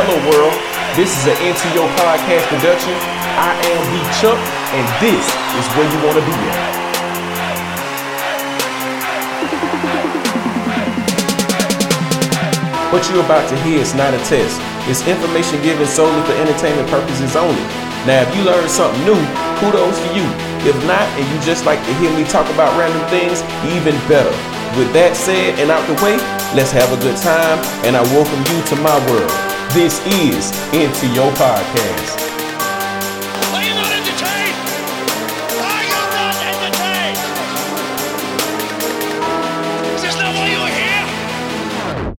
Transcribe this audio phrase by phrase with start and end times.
[0.00, 0.56] Hello world,
[0.96, 2.96] this is an NTO podcast production.
[3.36, 4.40] I am B Chuck,
[4.72, 6.72] and this is where you want to be at.
[12.88, 14.56] What you're about to hear is not a test.
[14.88, 17.60] It's information given solely for entertainment purposes only.
[18.08, 19.20] Now, if you learned something new,
[19.60, 20.24] kudos to you.
[20.64, 23.44] If not, and you just like to hear me talk about random things,
[23.76, 24.32] even better.
[24.80, 26.16] With that said and out the way,
[26.56, 29.59] let's have a good time, and I welcome you to my world.
[29.72, 32.18] This is Into Your Podcast.
[33.54, 34.56] Are you not entertained?
[35.62, 37.18] Are you not entertained?
[39.94, 40.66] Is this not why you're
[42.02, 42.16] here?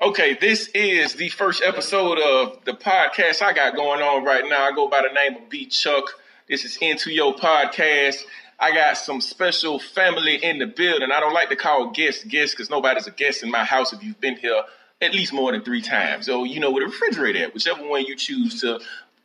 [0.00, 4.62] Okay, this is the first episode of the podcast I got going on right now.
[4.62, 6.04] I go by the name of B Chuck.
[6.48, 8.22] This is Into Your Podcast.
[8.60, 11.10] I got some special family in the building.
[11.10, 14.04] I don't like to call guests guests because nobody's a guest in my house if
[14.04, 14.62] you've been here
[15.02, 16.26] at least more than three times.
[16.26, 18.80] So, you know, with a refrigerator whichever one you choose to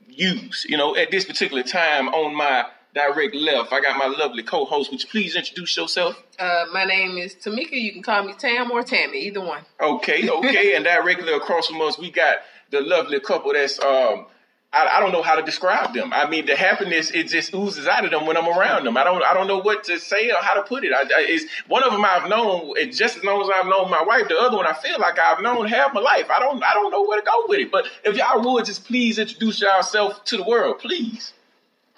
[0.09, 0.65] use.
[0.67, 4.91] You know, at this particular time on my direct left, I got my lovely co-host.
[4.91, 6.21] Would you please introduce yourself?
[6.39, 7.71] Uh, my name is Tamika.
[7.71, 9.61] You can call me Tam or Tammy, either one.
[9.79, 10.75] Okay, okay.
[10.75, 12.37] and directly across from us, we got
[12.71, 14.25] the lovely couple that's um
[14.73, 16.11] I, I don't know how to describe them.
[16.13, 18.97] I mean, the happiness it just oozes out of them when I'm around them.
[18.97, 20.91] I don't I don't know what to say or how to put it.
[20.93, 24.27] I, I, one of them I've known just as long as I've known my wife.
[24.27, 26.29] The other one I feel like I've known half my life.
[26.29, 27.71] I don't I don't know where to go with it.
[27.71, 31.33] But if y'all would just please introduce yourself to the world, please.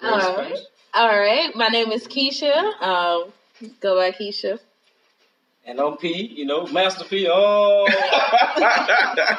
[0.02, 0.58] All right.
[0.94, 1.54] All right.
[1.54, 2.80] My name is Keisha.
[2.80, 3.32] Um,
[3.80, 4.60] go by Keisha.
[5.66, 7.28] And on P, you know, Master P.
[7.30, 7.86] Oh,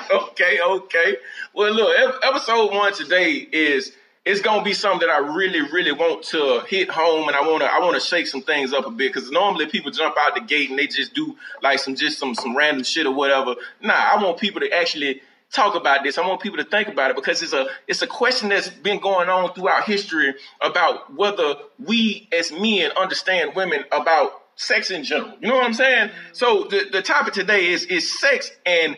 [0.29, 1.17] okay, okay.
[1.53, 3.91] Well, look, episode one today is
[4.23, 7.65] it's gonna be something that I really, really want to hit home, and I wanna
[7.65, 10.69] I wanna shake some things up a bit because normally people jump out the gate
[10.69, 13.55] and they just do like some just some some random shit or whatever.
[13.81, 16.19] Nah, I want people to actually talk about this.
[16.19, 18.99] I want people to think about it because it's a it's a question that's been
[18.99, 25.33] going on throughout history about whether we as men understand women about sex in general.
[25.41, 26.11] You know what I'm saying?
[26.33, 28.97] So the, the topic today is is sex and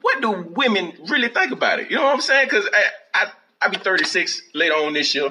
[0.00, 1.90] what do women really think about it?
[1.90, 2.46] You know what I'm saying?
[2.46, 3.30] Because I, I
[3.62, 5.30] I be 36 later on this year.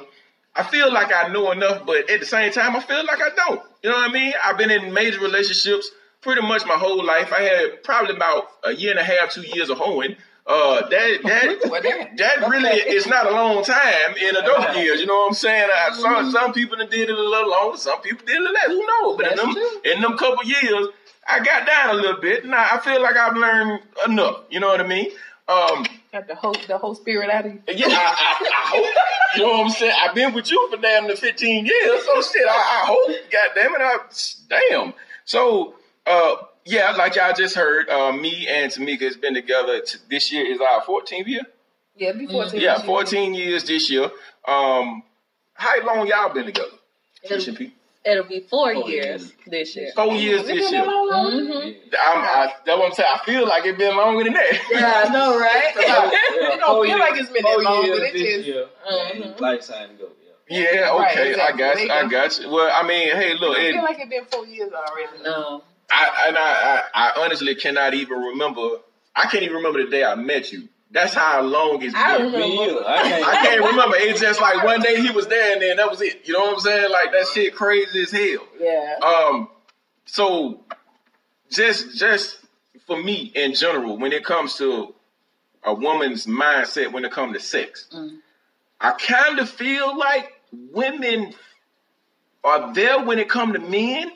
[0.55, 3.29] I feel like I know enough, but at the same time, I feel like I
[3.35, 3.61] don't.
[3.83, 4.33] You know what I mean?
[4.43, 5.91] I've been in major relationships
[6.21, 7.31] pretty much my whole life.
[7.31, 10.15] I had probably about a year and a half, two years of hoeing.
[10.47, 15.01] Uh, that that that really is not a long time in adult years.
[15.01, 15.69] You know what I'm saying?
[15.69, 18.67] I, some some people that did it a little longer, some people did it less.
[18.67, 19.17] Who knows?
[19.17, 19.81] But in them true.
[19.83, 20.87] in them couple years,
[21.27, 22.45] I got down a little bit.
[22.45, 24.43] Now I feel like I've learned enough.
[24.49, 25.11] You know what I mean?
[25.49, 27.61] Um, Got the whole the whole spirit out of you.
[27.67, 28.95] yeah, I, I, I hope.
[29.35, 29.95] You know what I'm saying?
[30.01, 32.47] I've been with you for damn near 15 years, so shit.
[32.47, 33.31] I, I hope.
[33.31, 33.97] God damn it, I
[34.69, 34.93] damn.
[35.25, 35.75] So,
[36.05, 36.35] uh,
[36.67, 39.81] yeah, like y'all just heard, uh, me and Tamika has been together.
[39.81, 41.41] T- this year is our 14th year.
[41.95, 42.59] Yeah, be 14.
[42.61, 44.11] Yeah, 14 years this year.
[44.47, 45.03] Um,
[45.53, 46.69] how long y'all been together?
[47.23, 47.71] It'll, Keisha
[48.05, 49.33] it'll be four, Four years, years.
[49.47, 49.91] this year.
[49.95, 50.83] Four years Is this year.
[50.83, 51.95] Mm-hmm.
[52.07, 53.09] I'm, I, that's what I'm saying.
[53.13, 54.53] I feel like it's been longer than that.
[54.71, 55.73] Yeah, I know, right?
[56.39, 59.39] It don't feel like it's been that long, but it this just- year, Mhm.
[59.39, 60.09] lifetime ago.
[60.49, 60.71] Yeah.
[60.71, 61.63] Yeah, Right, okay, exactly.
[61.65, 61.85] I got you.
[61.85, 62.09] you I go.
[62.09, 62.49] got you.
[62.51, 65.23] Well, I mean, hey, look, I it, feel like it's been four years already.
[65.23, 65.63] No.
[65.91, 68.67] I and I, I, I honestly cannot even remember.
[69.15, 70.67] I can't even remember the day I met you.
[70.91, 72.25] That's how long it's I been.
[72.27, 72.47] remember.
[72.47, 72.83] Me either.
[72.87, 73.25] I can't.
[73.27, 73.95] I can't remember.
[73.97, 76.27] It's just like one day he was there and then that was it.
[76.27, 76.91] You know what I'm saying?
[76.91, 78.47] Like that shit crazy as hell.
[78.59, 78.95] Yeah.
[79.03, 79.49] Um,
[80.05, 80.61] so
[81.49, 82.37] just just
[82.85, 84.93] for me in general, when it comes to
[85.63, 88.19] a woman's mindset when it comes to sex, Mm.
[88.79, 90.31] I kind of feel like
[90.71, 91.33] women
[92.43, 94.11] are there when it comes to men,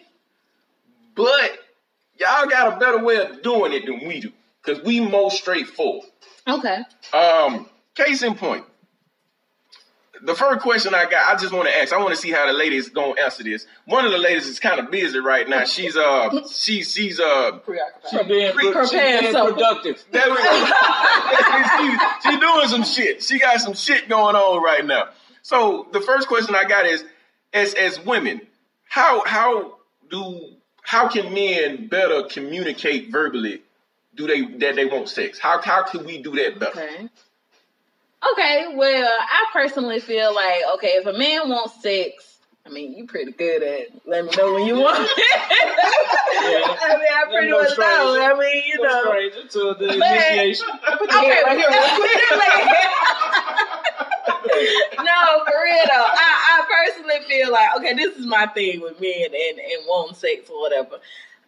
[1.15, 1.51] but
[2.21, 4.31] y'all got a better way of doing it than we do
[4.63, 6.07] because we more straightforward.
[6.47, 6.79] Okay.
[7.13, 8.65] Um, case in point.
[10.23, 11.91] The first question I got, I just want to ask.
[11.91, 13.65] I want to see how the ladies gonna answer this.
[13.85, 15.63] One of the ladies is kind of busy right now.
[15.65, 18.11] She's uh, she's she's uh, Preoccupied.
[18.11, 19.55] She being, Pre- pro- she being something.
[19.55, 20.03] productive.
[20.11, 20.65] there we go.
[21.79, 21.97] she,
[22.29, 23.23] she doing some shit.
[23.23, 25.09] She got some shit going on right now.
[25.41, 27.03] So the first question I got is,
[27.51, 28.41] as as women,
[28.87, 29.79] how how
[30.11, 30.39] do
[30.91, 33.61] how can men better communicate verbally?
[34.13, 35.39] Do they that they want sex?
[35.39, 36.81] How how can we do that better?
[36.81, 37.07] Okay.
[38.33, 43.07] Okay, well, I personally feel like, okay, if a man wants sex, I mean, you
[43.07, 45.09] pretty good at let me know when you want it.
[46.43, 48.19] I mean, I pretty No much know.
[48.21, 49.03] I mean, you No know.
[49.05, 50.11] stranger to the Man.
[50.11, 50.67] initiation.
[50.69, 51.69] Okay, right here
[54.99, 56.07] no, for real though.
[56.07, 60.15] I, I personally feel like okay, this is my thing with men and and wanting
[60.15, 60.99] sex or whatever.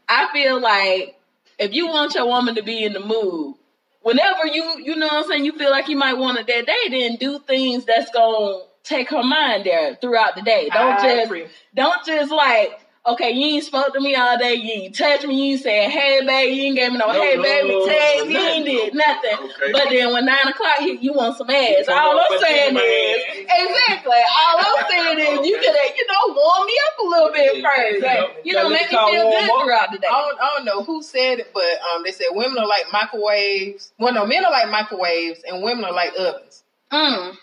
[0.08, 1.18] I feel like
[1.60, 3.56] if you want your woman to be in the mood,
[4.02, 6.66] whenever you you know what I'm saying, you feel like you might want it that
[6.66, 10.70] day, then do things that's gonna take her mind there throughout the day.
[10.74, 11.48] Don't I just agree.
[11.74, 15.36] don't just like okay, you ain't spoke to me all day, you ain't touched me,
[15.36, 17.86] you ain't said hey baby, you ain't gave me no, No, hey no, baby no,
[17.86, 18.66] text, no, you ain't nothing.
[18.66, 19.50] did nothing.
[19.62, 19.72] Okay.
[19.74, 21.88] But then when nine o'clock hit, you want some ass.
[21.90, 24.16] All I'm saying is exactly.
[24.16, 27.58] All I'm saying is you could have, you know, warm me up a little bit
[27.58, 27.70] Yeah.
[27.70, 28.04] first.
[28.04, 28.28] Yeah.
[28.44, 30.08] You know, Gotta make me feel car good warm throughout the day.
[30.08, 31.64] I don't, I don't know who said it, but
[31.96, 33.92] um, they said women are like microwaves.
[34.00, 36.64] Well, no, men are like microwaves, and women are like ovens.
[36.92, 37.36] Mm.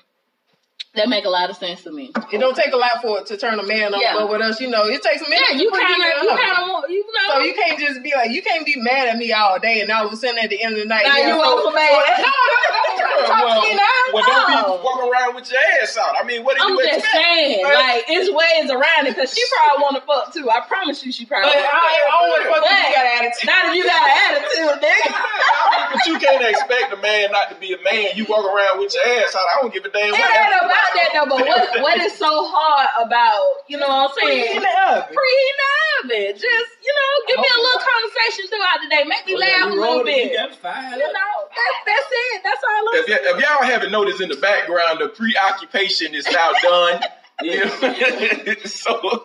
[0.99, 2.11] That make a lot of sense to me.
[2.35, 4.15] It don't take a lot for it to turn a man on, Yeah.
[4.19, 5.39] but with us, you know, it takes a minute.
[5.55, 7.31] Yeah, you kind of, you kind of want, you know.
[7.31, 9.91] So you can't just be like, you can't be mad at me all day, and
[9.95, 11.63] all of a sudden at the end of the night, Now yeah, you so- want
[11.63, 12.19] some so- ass.
[12.19, 13.79] No, no, don't try to talk well, to me
[14.11, 14.83] well, don't be No.
[14.83, 16.19] walking around with your ass out.
[16.19, 19.31] I mean, what do I'm you just saying, But- like it's ways around it because
[19.31, 20.51] she probably want to fuck too.
[20.51, 21.55] I promise you, she But probably.
[21.55, 22.91] I, I don't want to fuck with you.
[22.99, 23.47] Got an attitude.
[23.47, 25.07] Not if you got an attitude, nigga.
[25.07, 28.19] I mean, but you can't expect a man not to be a man.
[28.19, 29.47] You walk around with your ass out.
[29.47, 30.27] I don't give a damn It what.
[30.27, 31.27] ain't about that though.
[31.29, 34.57] But what what is so hard about you know what I'm saying?
[34.57, 35.15] in the oven.
[35.17, 35.71] Preheating the
[36.05, 36.33] oven.
[36.35, 39.03] Just you know, give me a little conversation throughout the day.
[39.05, 40.33] Make me Oh, yeah, laugh a little bit.
[40.33, 40.51] You got
[40.97, 42.43] You know, that, that's it.
[42.45, 46.27] That's all I'm If, y- if y'all haven't noticed in the background, the preoccupation is
[46.27, 47.03] now done.
[47.43, 47.65] You
[48.67, 49.25] so,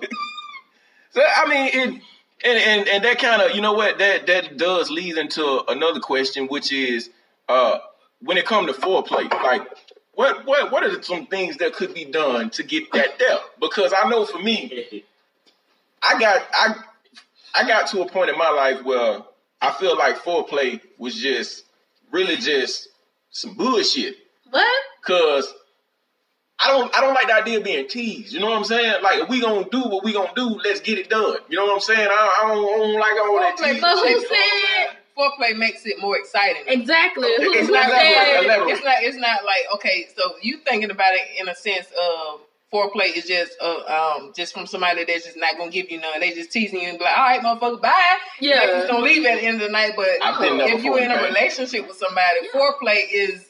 [1.12, 2.01] so I mean, it,
[2.46, 6.00] and and and that kind of you know what that that does lead into another
[6.00, 7.10] question, which is
[7.50, 7.80] uh
[8.22, 9.68] when it comes to foreplay, like
[10.15, 13.44] what what what are some things that could be done to get that depth?
[13.59, 15.03] Because I know for me,
[16.01, 16.75] I got I
[17.53, 19.19] I got to a point in my life where
[19.62, 21.65] I feel like foreplay was just
[22.12, 22.88] really just
[23.31, 24.15] some bullshit.
[24.50, 24.83] What?
[25.01, 25.53] Cause
[26.59, 28.33] I don't I don't like the idea of being teased.
[28.33, 29.03] You know what I'm saying?
[29.03, 31.38] Like if we gonna do what we gonna do, let's get it done.
[31.50, 32.07] You know what I'm saying?
[32.09, 33.81] I, I, don't, I don't like all that teasing.
[33.81, 34.94] But who shit, you know what I'm said-?
[35.17, 36.63] Foreplay makes it more exciting.
[36.67, 37.29] Exactly.
[37.38, 38.39] Who, It's not that said?
[38.41, 38.45] way.
[38.45, 38.71] Elaborate.
[38.73, 38.95] It's not.
[39.03, 40.07] It's not like okay.
[40.15, 42.41] So you thinking about it in a sense of
[42.73, 46.19] foreplay is just uh, um just from somebody that's just not gonna give you none.
[46.19, 48.17] They just teasing you and be like, all right, motherfucker, bye.
[48.41, 48.59] Yeah.
[48.65, 49.94] They just gonna leave at the end of the night.
[49.95, 53.45] But I've been there if you before, in a relationship with somebody, foreplay is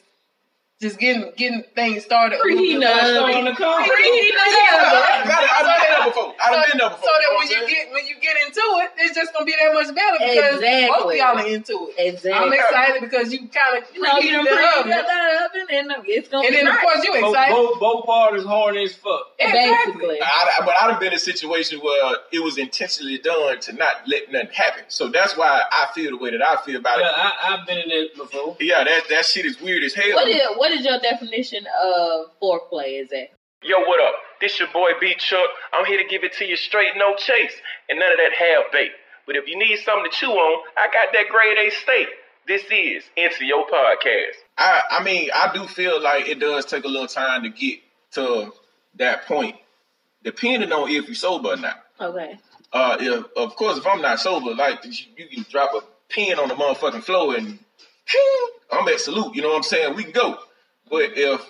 [0.80, 2.36] just getting getting things started.
[2.36, 3.44] a little Preheating bit the oven.
[3.46, 3.50] the.
[3.52, 5.32] Preheating the I, oven.
[5.32, 6.34] I, I've been there before.
[6.36, 7.08] I've so, been there before.
[7.08, 9.72] so that when you get when you get into it, it's just gonna be that
[9.72, 10.88] much better because Exactly.
[10.92, 11.94] both of y'all are into it.
[11.96, 12.32] Exactly.
[12.32, 14.90] I'm excited because you kind of You know, you done the preheated oven.
[14.90, 17.54] that oven, and it's gonna and be then of course you excited.
[17.56, 19.32] both, both parties horny as fuck.
[19.40, 20.20] Basically.
[20.20, 23.72] I, I- but I done been in a situation where it was intentionally done to
[23.72, 24.84] not let nothing happen.
[24.88, 27.14] So that's why I feel the way that I feel about Yeah, it.
[27.16, 28.56] I, I've been in that before.
[28.60, 30.12] Yeah, that that shit is weird as hell.
[30.14, 33.02] What is what is your definition of foreplay?
[33.02, 33.30] Is it?
[33.62, 34.14] Yo, what up?
[34.40, 35.48] This your boy B Chuck.
[35.72, 37.54] I'm here to give it to you straight, no chase,
[37.88, 38.92] and none of that half bait.
[39.26, 42.08] But if you need something to chew on, I got that grade A steak.
[42.46, 44.36] This is Into Your Podcast.
[44.56, 47.80] I, I mean, I do feel like it does take a little time to get
[48.12, 48.52] to
[48.98, 49.56] that point,
[50.22, 51.82] depending on if you're sober or not.
[52.00, 52.38] Okay.
[52.72, 56.38] Uh, if, of course, if I'm not sober, like you, you can drop a pin
[56.38, 57.58] on the motherfucking floor and
[58.72, 59.34] I'm at salute.
[59.34, 59.96] You know what I'm saying?
[59.96, 60.38] We can go.
[60.90, 61.44] But if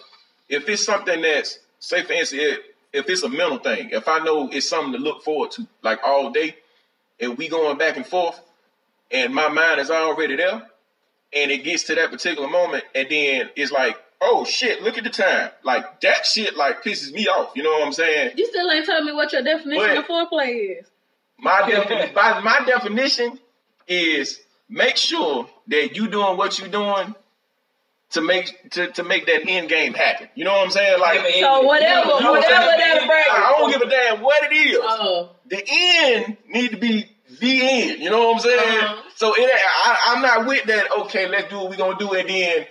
[0.49, 2.59] if it's something that's say for instance,
[2.93, 6.01] if, it's a mental thing, if I know it's something to look forward to, like
[6.05, 6.57] all day,
[7.21, 8.41] and we going back and forth,
[9.11, 10.63] and my mind is already there,
[11.35, 15.05] and it gets to that particular moment, and then it's like, oh shit, look at
[15.05, 15.51] the time.
[15.63, 17.53] Like that shit like pisses me off.
[17.55, 18.33] You know what I'm saying?
[18.37, 20.87] You still ain't telling me what your definition But- of foreplay is.
[21.39, 23.39] My definition, my, my definition
[23.87, 24.41] is
[24.71, 27.15] make sure that you doing what you doing
[28.11, 30.29] to make to, to make that end game happen.
[30.35, 31.01] You know what I'm saying?
[31.01, 33.27] Like So whatever, You know what I'm whatever that brings.
[33.31, 34.79] I don't give a damn what it is.
[34.81, 37.09] Oh, the end need to be
[37.41, 38.01] the end.
[38.01, 38.59] You know what I'm saying?
[38.59, 39.03] Uh-huh.
[39.17, 40.87] So it, I, I'm not with that.
[41.01, 42.67] Okay, let's do what we're gonna do, and then,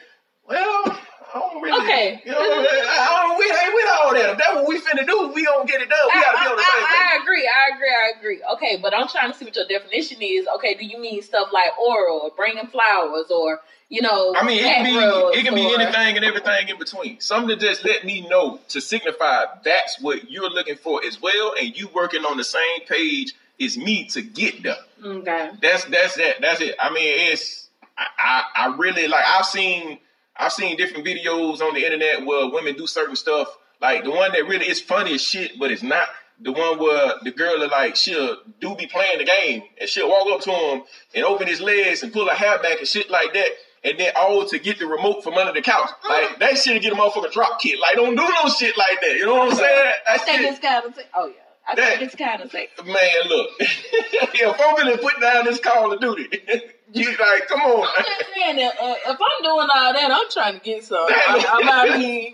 [0.48, 1.00] well,
[1.36, 1.84] I don't really.
[1.84, 2.22] Okay.
[2.24, 3.38] You know, I don't.
[3.38, 4.30] We ain't with all that.
[4.32, 6.08] If that's what we finna do, we gonna get it done.
[6.08, 6.96] We I, gotta be on the same I, page.
[6.96, 7.44] I, I agree.
[7.44, 7.92] I agree.
[7.92, 8.42] I agree.
[8.54, 10.48] Okay, but I'm trying to see what your definition is.
[10.56, 14.34] Okay, do you mean stuff like oral or bringing flowers or you know?
[14.38, 17.20] I mean, it can be it can be or- anything and everything in between.
[17.20, 21.54] Something to just let me know to signify that's what you're looking for as well,
[21.60, 24.78] and you working on the same page as me to get there.
[25.04, 25.52] Okay.
[25.62, 26.38] That's that's it.
[26.40, 26.76] That's it.
[26.80, 29.26] I mean, it's I, I I really like.
[29.28, 30.00] I've seen
[30.38, 33.48] I've seen different videos on the internet where women do certain stuff.
[33.82, 36.08] Like the one that really is funny as shit, but it's not.
[36.42, 40.10] The one where the girl is like she'll do be playing the game and she'll
[40.10, 43.10] walk up to him and open his legs and pull her hair back and shit
[43.10, 43.50] like that.
[43.86, 45.90] And then all to get the remote from under the couch.
[46.10, 46.40] Like mm.
[46.40, 47.80] that shit get a motherfucking drop kick.
[47.80, 49.16] Like don't do no shit like that.
[49.16, 49.92] You know what I'm saying?
[50.10, 51.00] I That think shit- it's kind of.
[51.16, 51.34] Oh yeah.
[51.68, 52.84] I That- think it's kind of sexy.
[52.84, 52.96] Man,
[53.30, 53.50] look.
[53.60, 56.28] if I'm gonna put down this Call of Duty,
[56.98, 57.88] You like, come on.
[57.98, 61.06] I'm just saying that uh, if I'm doing all that, I'm trying to get some.
[61.28, 62.32] I'm, I'm out here,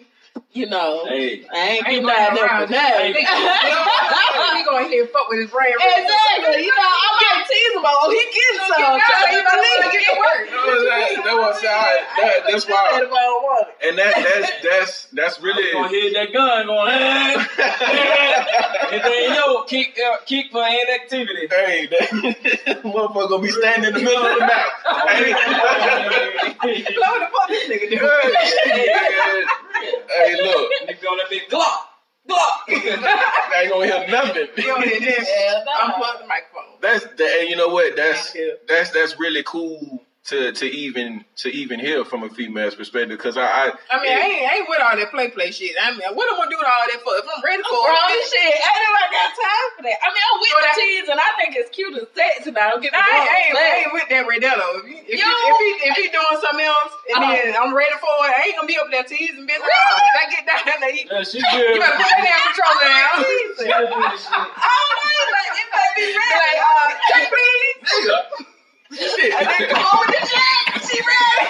[0.54, 1.06] you know.
[1.08, 2.68] Hey, I ain't Ain't getting going out there around.
[2.68, 3.14] for nothing.
[3.16, 5.74] He going here and fuck with his brain.
[5.74, 6.64] Exactly.
[6.64, 8.82] You know, I might tease him, oh, he getting some.
[8.82, 10.44] Now Try you to better believe get to work.
[10.52, 13.76] No, that, that was that, that, that's why, if I don't want it.
[13.90, 17.36] and that that's that's that's you gonna hit that gun going, hey,
[18.96, 21.48] and then yo, kick, uh, kick for inactivity.
[21.50, 22.10] Hey, that
[22.84, 24.68] motherfucker gonna be standing in the middle of the map.
[26.62, 27.98] Hey, Blow the fuck this nigga do.
[30.12, 31.80] hey, look, Nigga on that big Glock,
[32.30, 32.58] Glock.
[32.70, 34.48] I ain't gonna hear nothing.
[34.58, 35.72] You know, and then Yeah, no.
[35.94, 36.78] unplug the microphone.
[36.82, 37.96] That's that, and you know what?
[37.96, 38.36] That's
[38.68, 43.38] that's that's really cool to to even to even hear from a female's perspective because
[43.42, 45.74] I, I I mean, I ain't, I ain't with all that play play shit.
[45.82, 47.18] I mean, what am I gonna do with all that for?
[47.18, 49.98] If I'm ready for Bro, it, shit, I ain't nobody got time for that.
[49.98, 52.54] I mean, I'm with But the I- teens, and I think it's cute and sexy.
[52.54, 54.78] Now, don't get me I ain't, I ain't, I ain't with that right there though.
[54.78, 55.26] If, you, if, Yo.
[55.26, 57.34] you, if he if he doing something else and Uh-huh.
[57.42, 59.58] then I'm ready for it, I ain't gonna be up there teasing bitch.
[59.58, 60.06] Really?
[60.06, 63.18] If I get down there, you, Yeah, she you better put that damn controller down.
[63.58, 64.22] She good with.
[64.30, 66.38] I don't know, like, it might be Be ready.
[66.46, 68.51] like, uh, please.
[68.92, 69.16] Nigga.
[69.16, 69.34] Shit.
[69.34, 70.84] and then come on with the check.
[70.90, 71.48] She ready.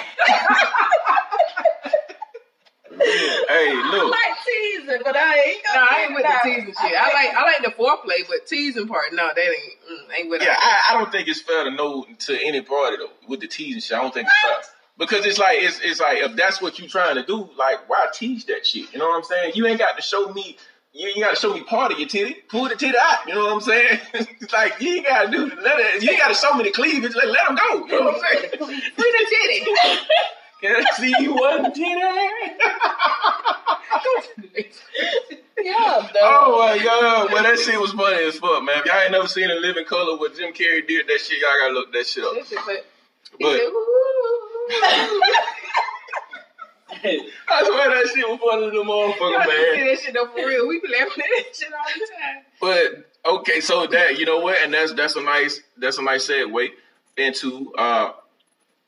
[3.48, 4.10] hey, I look.
[4.12, 6.94] like teasing, but I ain't No, gonna I ain't with the teasing shit.
[6.98, 10.42] I like I like the foreplay, but teasing part, no, that ain't mm, ain't with
[10.42, 10.58] Yeah, it.
[10.60, 13.80] I, I don't think it's fair to know to any party though with the teasing
[13.80, 13.96] shit.
[13.96, 14.74] I don't think it's fair.
[14.98, 18.06] Because it's like it's it's like if that's what you trying to do, like why
[18.12, 18.92] tease that shit?
[18.92, 19.52] You know what I'm saying?
[19.54, 20.56] You ain't got to show me.
[20.94, 22.34] You ain't got to show me part of your titty.
[22.48, 23.26] Pull the titty out.
[23.26, 23.98] You know what I'm saying?
[24.12, 25.46] it's like you ain't got to do.
[25.62, 27.14] Let it, you ain't got to show me the cleavage.
[27.14, 27.86] Let, let them go.
[27.86, 28.50] You know what I'm saying?
[28.58, 29.64] Free the titty.
[30.60, 31.84] Can I see you one titty?
[35.64, 36.20] Yeah, Though.
[36.22, 38.78] Oh my god, well that shit was funny as fuck, man.
[38.78, 41.50] If y'all ain't never seen In Living Color what Jim Carrey did that shit, y'all
[41.60, 42.34] gotta look that shit up.
[42.34, 42.48] But
[43.38, 45.22] he But said, "Ooh."
[46.92, 50.46] I swear that shit was funny to the motherfucker, gotta see that shit though for
[50.46, 50.68] real.
[50.68, 52.44] We be laughing at that shit all the time.
[53.24, 56.28] But okay, so that you know what, and that's that's a nice that's a nice
[56.28, 56.68] segue
[57.16, 58.12] into uh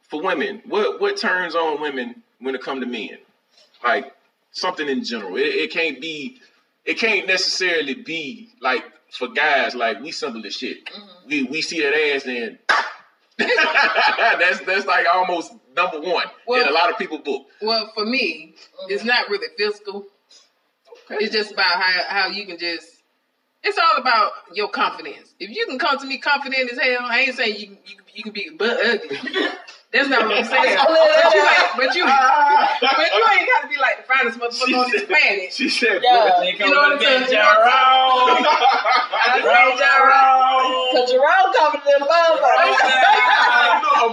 [0.02, 0.62] for women.
[0.66, 3.18] What what turns on women when it come to men?
[3.82, 4.14] Like
[4.52, 5.36] something in general.
[5.36, 6.40] It, it can't be
[6.84, 10.78] it can't necessarily be like for guys like we simple as shit.
[11.26, 12.58] We we see that ass and
[13.38, 17.46] that's that's like almost number one in Well- a lot of people book.
[17.60, 18.54] Well, for me,
[18.88, 20.06] it's not really physical.
[21.10, 22.86] It's just about how how you can just.
[23.62, 25.34] It's all about your confidence.
[25.40, 28.22] If you can come to me confident as hell, I ain't saying you you, you
[28.22, 29.18] can be butt ugly.
[29.94, 30.74] That's not what I'm saying.
[30.74, 30.90] Uh-huh.
[30.90, 32.02] but you, ain't, but you,
[32.82, 35.54] but you ain't got to be like the finest motherfucker on this planet.
[35.54, 36.42] She said, Yeah.
[36.42, 37.30] You know what I'm saying?
[37.30, 38.42] Jerome.
[38.42, 40.98] I say Jerome.
[40.98, 42.74] Cause Jerome coming to the motherfucker.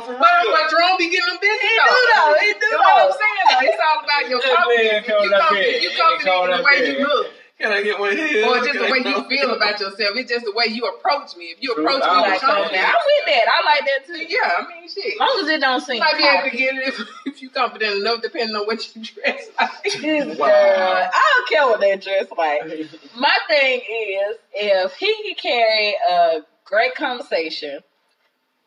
[0.05, 2.37] for But, but Jerome be getting them busy He do though.
[2.45, 3.65] He do You know what I'm saying though?
[3.65, 5.09] It's all about your That confidence.
[5.09, 7.40] You up confident, you confident in the way you look.
[7.61, 8.47] Can I get one here?
[8.47, 10.15] Or just the way you feel about yourself.
[10.15, 11.45] It's just the way you approach me.
[11.45, 11.85] If you True.
[11.85, 12.95] approach I me like with oh, that.
[12.95, 13.45] I'm with that.
[13.53, 14.25] I like that too.
[14.27, 15.13] yeah, I mean, shit.
[15.13, 17.41] As long as it don't seem You might be able to get it if, if
[17.43, 20.31] you confident enough, depending on what you dress like.
[20.41, 20.47] Wow.
[20.47, 22.63] girl, I don't care what they dress like.
[23.15, 27.79] My thing is, if he can carry a great conversation,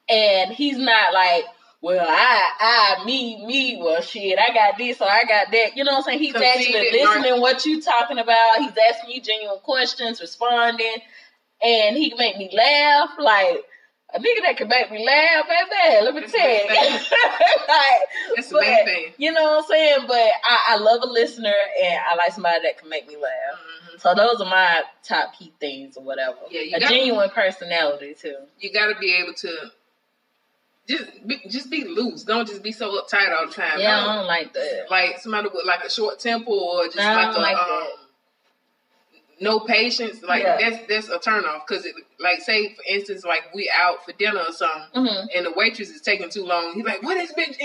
[0.09, 1.45] and he's not like,
[1.85, 5.77] well, I, I, me, me, well, shit, I got this or I got that.
[5.77, 6.19] You know what I'm saying?
[6.19, 8.61] He's actually listening what you talking about.
[8.61, 10.97] He's asking you genuine questions, responding,
[11.63, 13.11] and he can make me laugh.
[13.19, 13.65] Like
[14.15, 16.05] a nigga that can make me laugh, baby.
[16.07, 16.69] Let me That's tell you.
[17.69, 18.01] like,
[18.37, 19.13] That's the but, main thing.
[19.19, 19.99] You know what I'm saying?
[20.07, 23.61] But I, I love a listener and I like somebody that can make me laugh.
[23.95, 24.01] Mhm.
[24.01, 26.39] So those are my top key things or whatever.
[26.51, 28.37] Yeah, a got- genuine personality too.
[28.59, 29.71] You got to be able to
[30.89, 32.25] just be, just be loose.
[32.25, 33.79] Don't just be so uptight all the time.
[33.81, 34.09] Yeah, No.
[34.09, 34.87] I don't like that.
[34.91, 37.87] like somebody with like a short temper or just I like a like um,
[39.41, 40.23] no patience.
[40.23, 40.59] Like Yeah.
[40.61, 44.13] that's that's a turn off because it like say for instance like we out for
[44.13, 46.73] dinner or something hmm and the waitress is taking too long.
[46.75, 47.57] He's like, "What is bitch?"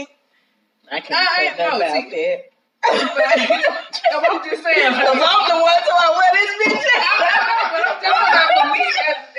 [0.92, 2.44] I can't I say ain't nothing know, about see- that.
[2.90, 4.94] I'm just saying.
[4.96, 7.04] Cause I'm the one to like, where this bitch at?
[7.76, 8.84] but I'm just saying for me,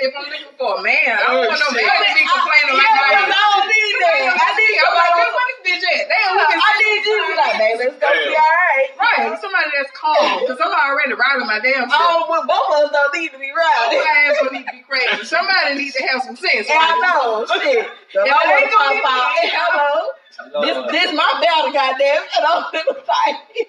[0.01, 2.75] if I'm looking for a man, I don't Oh, want no man to be complaining
[2.77, 3.33] like yeah, I because.
[3.33, 4.21] I don't need that.
[4.29, 6.03] I need I'm like, where this bitch at?
[6.05, 8.89] Damn, we can I need you to be like, baby, it's gonna be alright.
[9.01, 11.97] Right, somebody that's calm, because I'm already riding my damn self.
[11.97, 14.29] Oh, well, both of us don't need to be My right.
[14.29, 15.25] ass don't need to be crazy.
[15.25, 16.69] Somebody needs to have some sense.
[16.69, 17.89] And I know, shit.
[18.13, 20.13] If I ain't gonna be Hello.
[20.61, 22.23] This, this my battle, goddamn.
[22.37, 23.67] And I'm gonna fight.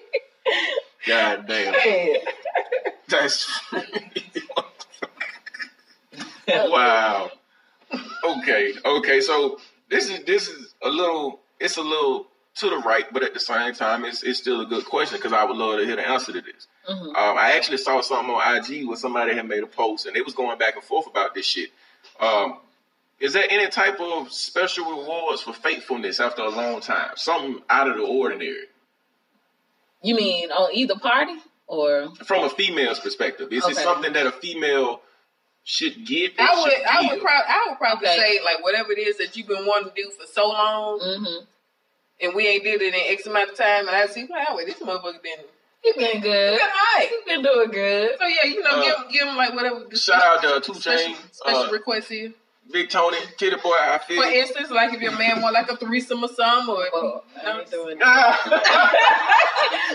[1.07, 1.73] God damn.
[1.73, 2.17] Yeah.
[3.09, 3.47] That's
[6.47, 7.29] wow.
[8.23, 9.21] Okay, okay.
[9.21, 11.39] So this is this is a little.
[11.59, 14.65] It's a little to the right, but at the same time, it's it's still a
[14.65, 16.67] good question because I would love to hear the answer to this.
[16.89, 17.07] Mhm.
[17.15, 20.25] Um, I actually saw something on IG where somebody had made a post and it
[20.25, 21.69] was going back and forth about this shit.
[22.19, 22.59] Um,
[23.23, 27.11] is there any type of special rewards for faithfulness after a long time?
[27.15, 28.65] Something out of the ordinary
[30.01, 31.35] You mean on either party
[31.67, 32.13] or?
[32.25, 33.51] from a female's perspective?
[33.51, 35.01] Is it something that a female
[35.63, 36.33] should get?
[36.37, 37.23] I would, should I would, give?
[37.25, 38.17] I would probably Okay.
[38.17, 41.45] say like whatever it is that you've been wanting to do for so long, Mm-hmm.
[42.21, 44.67] and we ain't did it in X amount of time, and I see, wow, wait,
[44.67, 45.39] this motherfucker been
[45.81, 46.59] He been good.
[46.59, 47.09] good, alright.
[47.09, 48.11] He been doing good.
[48.19, 49.85] So yeah, you know, Uh, give him, give him like whatever.
[49.89, 52.33] the Shout out to Two special, Chain, special uh, request is.
[52.71, 53.69] Big Tony, Tity Boi.
[53.77, 54.21] I feel.
[54.21, 57.59] For instance, like if your man want like a threesome or something, or Well, I
[57.59, 58.39] ain't doing that.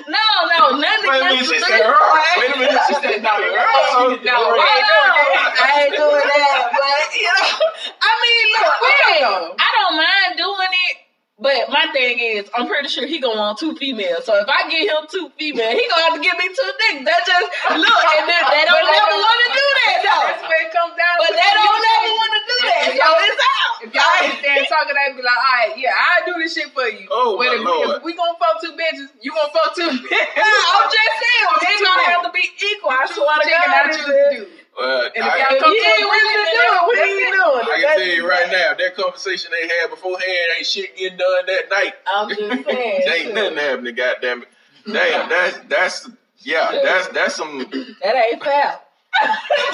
[0.07, 1.83] No, no, nothing Wait a minute, she the said, three.
[1.83, 4.61] "Girl." Wait a minute, she said, "No, girl." No, Wait.
[4.61, 5.51] we ain't doing that.
[5.59, 7.51] I ain't doing that, but you know,
[7.99, 9.53] I mean, look, We hey, don't.
[9.59, 10.97] I don't mind doing it,
[11.41, 14.25] but my thing is, I'm pretty sure he gonna want two females.
[14.25, 17.05] So if I get him two females, he gonna have to give me two niggas.
[17.11, 20.43] That just look, and then they don't But never that- want to do that That's
[20.47, 21.15] where it comes down.
[21.21, 21.37] But to.
[21.37, 22.38] they don't You- never want to
[22.69, 23.75] do that, so it's out.
[23.79, 26.53] If y'all sit there and talking, they be like, all right, yeah, I do this
[26.55, 27.07] shit for you.
[27.11, 27.97] Oh, but my if, Lord.
[27.99, 30.37] if we gonna fuck two bitches, you gonna fuck two bitches.
[30.37, 32.91] I'm just saying, they gonna have to be equal.
[32.91, 34.43] I swear to Chicken, I choose to do.
[34.79, 37.33] Well, And if I, y'all come he to ain't willing to what that's he it.
[37.35, 37.65] doing?
[37.67, 41.47] I can tell you right now, that conversation they had beforehand ain't shit getting done
[41.47, 41.95] that night.
[42.07, 43.03] I'm just saying.
[43.11, 43.95] ain't nothing happening.
[43.95, 44.49] Goddamn it!
[44.87, 46.11] Damn, that's that's
[46.47, 47.59] yeah, that's that's some.
[48.03, 48.79] That ain't fair.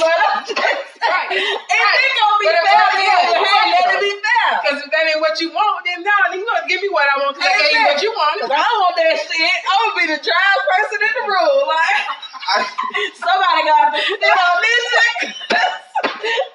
[0.00, 1.28] But I'm just saying, Right.
[1.36, 4.50] if it gonna be But fair, yeah, hey, let it be fair.
[4.64, 7.14] Because if that ain't what you want, then no, you gonna give me what I
[7.20, 8.40] want because I gave you what you wanted.
[8.48, 9.58] Cause I don't want that shit.
[9.68, 11.60] I'm gonna be the dry person in the room.
[11.68, 11.98] Like
[13.20, 14.84] somebody got to sit on this.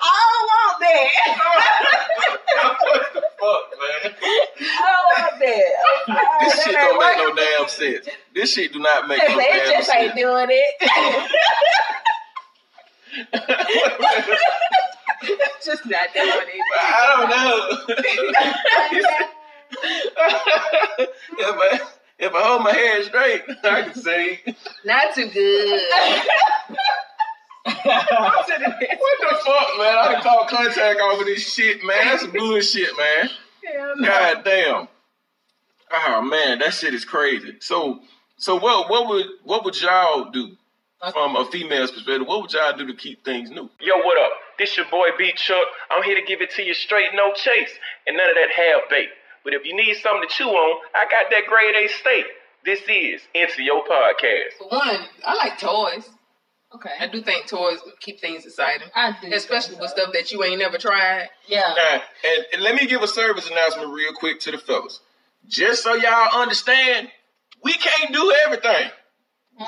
[0.02, 1.10] I don't want that.
[2.89, 4.02] what the fuck, man?
[4.17, 5.71] I don't want that.
[6.41, 8.08] This shit don't make no damn sense.
[8.34, 10.73] This shit do not make no say it damn just ain't doing it.
[15.65, 16.62] Just not doing it.
[16.82, 17.60] I don't know.
[21.38, 21.80] if I
[22.19, 24.39] if I hold my head straight, I can see.
[24.86, 25.82] Not too good.
[27.63, 29.98] what the fuck, man?
[29.98, 32.06] I can call contact over this shit, man.
[32.06, 33.30] That's bullshit, man.
[33.65, 34.08] Hell no.
[34.08, 34.88] God damn.
[35.91, 37.56] Oh man, that shit is crazy.
[37.60, 38.02] So
[38.38, 40.56] so what what would what would y'all do
[41.14, 42.28] from a female's perspective?
[42.28, 43.70] What would y'all do to keep things new?
[43.80, 44.32] Yo, what up?
[44.58, 45.68] This your boy B Chuck.
[45.90, 47.72] I'm here to give it to you straight, no chase,
[48.06, 49.10] and none of that half bait.
[49.44, 52.26] But if you need something to chew on, I got that grade A steak.
[52.66, 54.58] This is Into Your Podcast.
[54.58, 56.10] For one, I like toys.
[56.76, 56.92] Okay.
[57.00, 58.90] I do think toys keep things exciting.
[58.94, 59.34] I do.
[59.34, 61.30] Especially with stuff that you ain't never tried.
[61.48, 61.74] Yeah.
[61.76, 65.00] Now, and, and let me give a service announcement real quick to the fellas.
[65.48, 67.08] Just so y'all understand,
[67.64, 68.92] we can't do everything.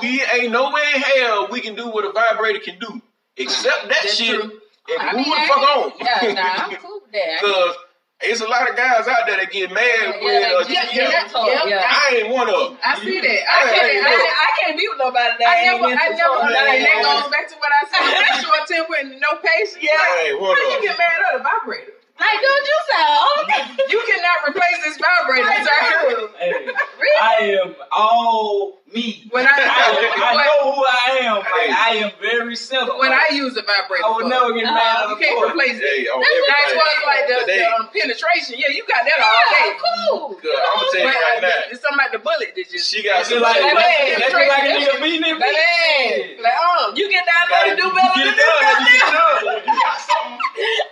[0.00, 3.02] We ain't no way in hell we can do what a vibrator can do.
[3.36, 4.60] Except that That's shit true.
[4.88, 5.92] and I move mean, the fuck on.
[6.00, 7.40] Yeah, nah, I'm cool with that.
[7.40, 7.76] Cause
[8.22, 10.94] it's a lot of guys out there that get mad Yeah, with they uh, get-
[10.94, 11.82] yeah, yeah, yeah, yeah.
[11.82, 12.78] I ain't one of them.
[12.84, 13.40] I see that.
[13.50, 13.90] I Hey, can't.
[13.90, 14.30] hey, I, look.
[14.30, 16.54] I can't be with nobody that I ain't never- into I never- toys.
[16.54, 19.82] Yeah, that goes back to what I said: short temper and no patience.
[19.82, 19.90] Yeah.
[19.98, 20.82] I ain't one How of you them.
[20.86, 21.92] get mad at a vibrator?
[22.20, 26.28] Like, dude, you sound You cannot replace this vibrator, sir.
[26.38, 26.68] Hey,
[27.20, 29.26] I am all me.
[29.30, 31.36] When I- I, I know who I am.
[31.40, 32.98] Like, I am very simple.
[33.00, 35.48] When I use a vibrator, I would never get mad at you a can't toy.
[35.50, 35.88] replace it.
[35.88, 36.76] Hey, on That's everything.
[36.76, 38.54] why it's like the, the um, penetration.
[38.60, 39.70] Yeah, you got that all day.
[39.80, 40.36] cool.
[40.36, 40.52] Good.
[40.52, 41.72] I'm gonna tell you But right uh, now.
[41.72, 42.86] it's something about the bullet that just.
[42.92, 43.72] She got That's some like, shit.
[43.72, 45.40] Like, that's, that's like a nigga beating it.
[45.40, 48.44] Like, um, You get down there Gotta and do better than it this.
[48.44, 49.64] You get done.
[49.64, 50.38] You got something.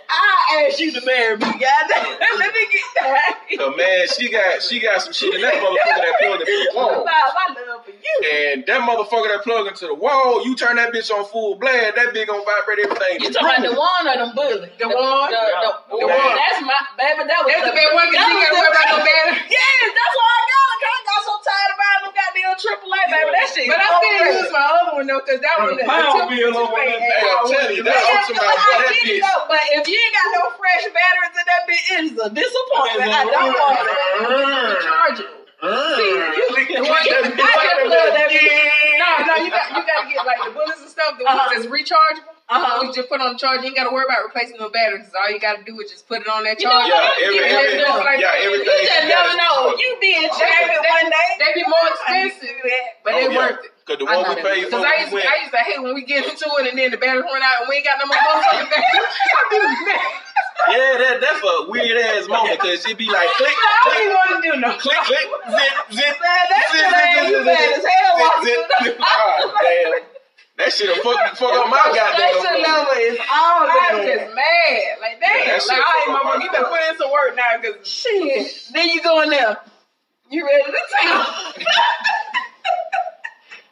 [0.11, 2.19] I asked you to marry me, goddamn.
[2.39, 3.39] Let me get that.
[3.55, 6.71] So man, she got she got some shit in that motherfucker that plugged into the
[6.75, 7.01] wall.
[7.01, 8.15] About my love for you.
[8.27, 11.95] And that motherfucker that plugged into the wall, you turn that bitch on full blast,
[11.95, 13.23] that bitch gonna vibrate everything.
[13.23, 14.71] You talking about the one or them bullies?
[14.79, 15.31] The one?
[15.31, 16.35] The, the, The the one.
[16.35, 17.23] That's my baby.
[17.27, 19.39] That was That's the the bad one because you gotta the- worry about no battery.
[19.47, 23.01] Yes, that's why I got I got so tired of buying them goddamn triple A,
[23.11, 23.31] baby.
[23.31, 23.67] That shit.
[23.71, 26.29] But I still use my other one though, because that one the the power tip-
[26.35, 27.51] bill tip over ain't there, eight I'm hours.
[27.51, 29.21] telling you, Yeah, that I'm about I boy, that get it bitch.
[29.21, 32.29] though, but if you ain't got no fresh batteries in that bitch, it is a
[32.29, 33.11] disappointment.
[33.11, 33.87] I don't want it.
[34.81, 35.37] Rechargeable.
[35.61, 37.37] See, you, You I want that just
[37.85, 38.97] love that bitch.
[38.97, 41.37] No, no, you got you gotta get like the bullets and stuff, the Uh-huh.
[41.37, 42.33] ones that's rechargeable.
[42.49, 42.83] Uh-huh.
[42.83, 43.61] You just put on the charger.
[43.61, 45.07] You ain't gotta worry about replacing no batteries.
[45.13, 46.89] All you gotta do is just put it on that You know what?
[46.89, 49.77] Yeah, every, Yeah, every, like- yeah, You just never know.
[49.77, 50.49] You be in They,
[50.81, 51.29] one day.
[51.39, 52.57] they be more expensive,
[53.05, 53.70] but they Oh, worth it.
[53.85, 54.45] Cause the I one we that.
[54.45, 55.25] paid for, Cause I used, went.
[55.25, 57.65] I used to hate when we get into it and then the batteries run out
[57.65, 59.09] and we ain't got no more motherfucking batteries.
[59.37, 59.57] I be
[59.89, 60.21] mad.
[60.61, 64.05] Yeah, that that's a weird ass moment because it be like click, I don't even
[64.05, 64.69] click, want to do no.
[64.77, 66.15] click, click, zip, zip.
[66.21, 68.97] Man, that zip, shit ain't zip, you zip, bad zip, as hell zip, zip, zip.
[68.97, 70.05] the Ah, damn.
[70.61, 72.13] That shit fuck, fuck up my goddamn.
[72.13, 75.01] Frustration level is all I'm just mad.
[75.01, 75.33] Like, damn.
[75.41, 77.51] Yeah, that like, all right, fuck my motherfucker, you better put in some work now
[77.57, 78.69] because Shit.
[78.69, 79.57] Then you go in there.
[80.29, 81.65] You ready to take?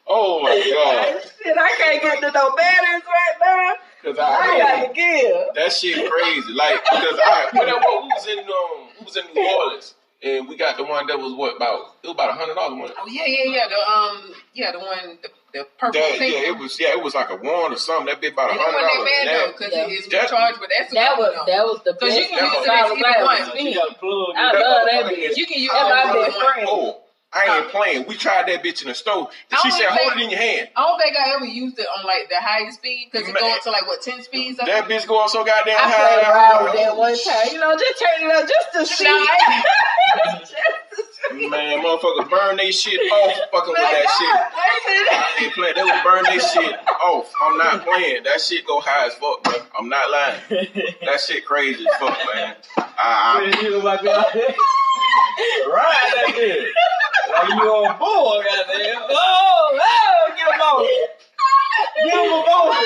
[0.10, 1.22] Oh my god.
[1.44, 3.74] Shit, I can't get to no batteries right now.
[4.04, 5.56] Cause I I, got to give.
[5.56, 6.54] that shit crazy.
[6.54, 9.94] Like, cause I, when I, we was in um, we was in New Orleans,
[10.24, 12.80] and we got the one that was what about it was about a hundred dollars
[12.80, 12.92] one.
[12.98, 13.68] Oh yeah, yeah, yeah.
[13.68, 16.32] The um, yeah, the one, the, the purple That, pink.
[16.34, 18.08] yeah, it was yeah, it was like a one or something.
[18.08, 19.54] That bit about a And it hundred wasn't that bad though, dollars.
[19.60, 19.84] because Yeah.
[19.84, 22.16] it is That- recharged, but that's a That good was one, that was the 'Cause
[22.16, 23.46] you can use it as either one.
[23.52, 23.68] spin.
[23.68, 25.36] You gotta plug I love that bitch.
[25.38, 26.46] You can use That's my all best one.
[26.56, 26.68] friend.
[26.72, 28.06] Oh, I ain't playing.
[28.08, 29.30] We tried that bitch in the store.
[29.52, 31.86] And she said, "Hold it in your hand." I don't think I ever used it
[31.98, 33.44] on like the highest speed because it Man.
[33.54, 34.60] up to like what ten speeds.
[34.60, 35.04] I That think?
[35.04, 35.94] bitch going so goddamn I high.
[35.94, 37.54] played around with that one time.
[37.54, 39.04] You know, just turn it up just to see.
[39.04, 39.62] No, I-
[40.42, 40.58] just to
[41.38, 41.50] see.
[41.50, 44.36] Man, motherfucker, burn they shit off fucking with that shit.
[45.14, 45.76] I ain't playing.
[45.76, 47.32] They would burn their shit off.
[47.46, 48.24] I'm not playing.
[48.24, 49.54] That shit go high as fuck, bro.
[49.78, 50.40] I'm not lying.
[51.06, 52.56] That shit crazy as fuck, man.
[52.98, 54.56] I, Pretty nigga might be
[57.30, 57.56] out there.
[57.56, 57.60] Ride that bitch.
[57.60, 59.02] Like you on board, goddamn.
[59.10, 60.80] Oh, oh, get him on.
[62.04, 62.86] Get him on.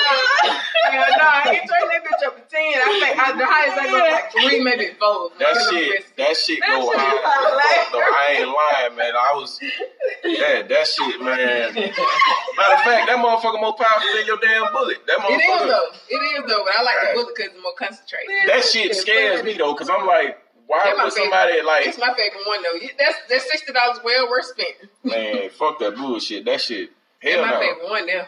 [0.93, 2.75] Yeah, no, I can turn that bitch up to ten.
[2.77, 5.31] I think I, the highest I go is like three, maybe four.
[5.39, 7.17] that Because shit, that shit That go shit high.
[7.17, 8.03] is as though.
[8.03, 9.13] I ain't lying, man.
[9.17, 11.73] I was, that, that shit, man.
[11.73, 15.01] Matter of fact, that motherfucker more powerful than your damn bullet.
[15.07, 15.39] That motherfucker.
[15.39, 15.89] It is though.
[16.13, 17.07] It is though, but I like Right.
[17.15, 18.29] the bullet because it's more concentrated.
[18.51, 21.97] that shit scares me though, cause I'm like, why Yeah, my would somebody like, It's
[21.97, 22.87] my favorite one though.
[22.97, 24.89] That's that's sixty dollars well worth spending.
[25.03, 26.45] man, fuck that bullshit.
[26.45, 26.89] That shit,
[27.21, 27.59] That's hell my no.
[27.59, 28.27] favorite one now.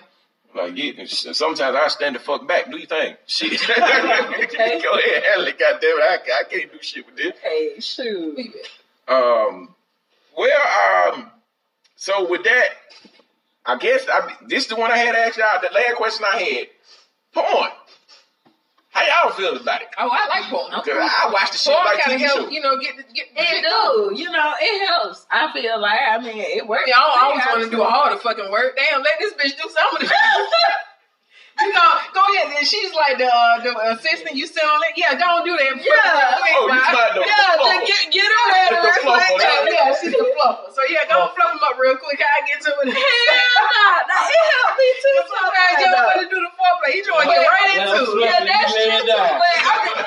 [0.55, 2.71] Like, yeah, sometimes I stand the fuck back.
[2.71, 3.17] Do you think?
[3.27, 3.51] Shit.
[3.67, 7.33] Go ahead, hell, goddamn it, I, I can't do shit with this.
[7.43, 8.37] Hey, shoot.
[9.07, 9.75] Um,
[10.37, 11.29] well, um,
[11.97, 12.67] so with that,
[13.65, 15.59] I guess I, this is the one I had asked y'all.
[15.61, 16.67] The last question I had,
[17.33, 17.69] porn.
[18.95, 19.87] How y'all feel about it?
[19.99, 20.71] Oh, I like porn.
[20.71, 22.51] 'Cause I watch the shit Porn like kind of TV help, shows.
[22.53, 24.11] you know, get the- get the It shit do.
[24.15, 25.25] You know, it helps.
[25.29, 26.85] I feel like, I mean, it works.
[26.87, 28.77] Yeah, I don't always want to do all the fucking work.
[28.77, 30.15] Damn, let this bitch do some of the shit.
[31.65, 32.53] You know, go ahead.
[32.55, 34.93] And she's like the uh, the assistant you sent on it.
[34.95, 35.73] Yeah, don't do that.
[35.81, 36.37] Yeah.
[36.55, 39.73] Oh, you talking about Yeah, the just get, get it ready The real fluffer, Yeah,
[39.73, 40.69] yeah, she's the fluffer.
[40.71, 42.21] So yeah, go fluff them up real quick.
[42.21, 42.93] I get to it?
[42.93, 45.17] Hell nah, nah, it helped me too.
[45.25, 46.91] Sometimes you don't want to do the foreplay.
[46.95, 48.23] You just want to get right into it.
[48.25, 49.13] Yeah, that's true it too.
[49.13, 49.39] down.
[49.39, 49.57] But,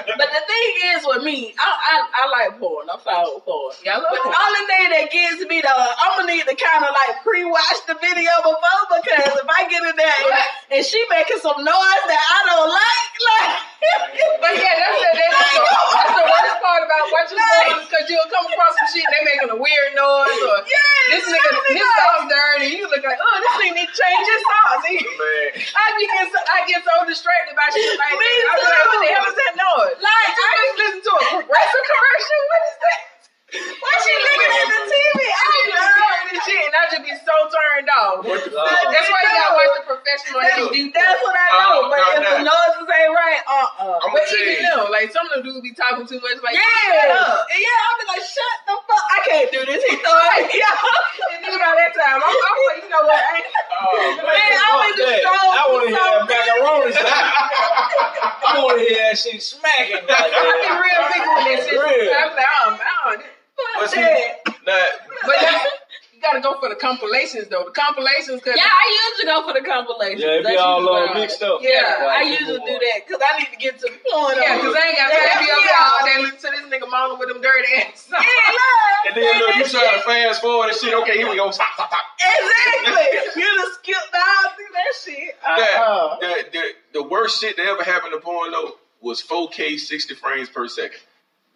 [0.21, 2.89] but the thing is with me, I, I I like porn.
[2.91, 3.73] I'm fine with porn.
[3.85, 6.93] Yeah, But the only thing that gets me though, I'm gonna need to kind of
[6.93, 11.41] like pre-watch the video before because if I get in there and, and she making
[11.41, 13.57] some noise that I don't like, like.
[14.43, 18.29] But yeah, that's the, that's, the, that's the worst part about watching porn because you'll
[18.31, 22.27] come across some shit they making a weird noise or Yeah, this nigga his sauce
[22.29, 22.69] dirty.
[22.79, 24.85] You look like, oh, this thing need to change his sauce.
[24.93, 28.47] Man, I be get so, I get so distracted by shit like Me that.
[28.47, 29.15] I be like, what the too.
[29.15, 29.99] hell is that noise?
[30.03, 32.41] Like, I just listen to a progressive commercial.
[32.51, 33.01] What is that?
[33.49, 35.19] Why she looking at the TV?
[35.25, 35.81] I I be know.
[35.89, 38.21] hearing this shit and I just be so turned off.
[38.29, 38.93] what the Uh, fuck?
[38.93, 40.93] That's why you gotta watch the professional That's, HD.
[40.93, 41.73] that's what I know.
[41.81, 42.29] Oh, but if no.
[42.29, 44.69] the noises ain't right, uh uh I'm But gonna even you.
[44.69, 46.37] know, like some of them dudes be talking too much.
[46.45, 47.49] Like, Yeah, shut up.
[47.49, 49.05] yeah, I'll be like, shut the fuck.
[49.17, 49.81] I can't do this.
[49.81, 50.53] He throw it.
[50.53, 50.69] Yeah.
[51.33, 52.21] And think about that time.
[52.21, 53.21] I'm, I'm like, you know what?
[53.21, 53.49] I ain't,
[53.81, 54.61] Oh, Man, man.
[54.61, 57.09] I'm in the Fuck I want to for hear that some macaroni sound.
[58.49, 60.05] I want to hear that shit smacking.
[60.09, 62.13] I be real big with that shit.
[62.13, 63.38] I'm like, oh, man.
[63.81, 64.43] But see, that.
[64.67, 64.85] now,
[65.23, 65.67] But that,
[66.15, 67.65] you gotta go for the compilations though.
[67.65, 70.23] The compilations, cause Yeah, I usually go for the compilations.
[70.23, 71.61] Yeah, it be all uh, mixed up.
[71.63, 74.37] Yeah, Like, I usually do that because I need to get to the point.
[74.43, 74.75] yeah, cause.
[74.75, 77.19] I ain't got time to be up there all day listening to this nigga moaning
[77.23, 78.11] with them dirty ass.
[78.19, 80.93] Yeah, and then look, you try to fast forward and shit.
[80.93, 81.51] Okay, here we go.
[81.53, 82.03] Stop, stop, stop.
[82.19, 83.07] Exactly.
[83.43, 85.37] you done skipped all through that shit.
[85.43, 86.19] That, Uh-uh.
[86.19, 86.63] the, the,
[86.95, 90.99] the worst shit that ever happened to porn though was 4K 60 frames per second.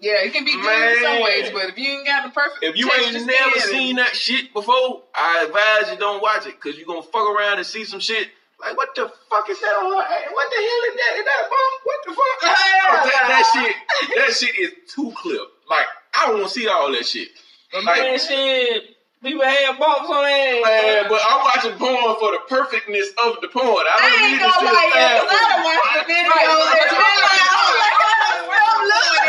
[0.02, 0.66] Yeah, it can be good
[0.98, 3.60] in some ways, but if you ain't got the perfect, If you texture ain't never
[3.60, 7.58] seen that shit before, I advise you don't watch it because you're gonna fuck around
[7.58, 8.26] and see some shit.
[8.58, 10.02] Like what the fuck is that on her?
[10.10, 11.12] Hey, What the hell is that?
[11.22, 11.74] Is that a bump?
[11.86, 12.36] What the fuck?
[12.92, 13.74] Oh, that, that shit,
[14.18, 15.40] that shit is too clip.
[15.70, 15.86] Like
[16.18, 17.28] I don't want to see all that shit.
[17.72, 18.82] But Like, man, shit,
[19.22, 23.48] people have bumps on their Man, but I'm watching porn for the perfectness of the
[23.54, 23.86] porn.
[23.86, 25.46] I I don't ain't need to gonna see lie, the because I style.
[25.46, 27.51] done watched the video Right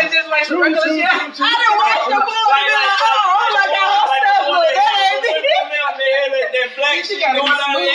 [0.04, 1.08] it's just like some regular shit.
[1.08, 2.28] I done watched the movie.
[2.28, 5.40] Like, like, oh, oh I'm like, that whole stuff was that ain't me.
[6.54, 7.80] That black shit going on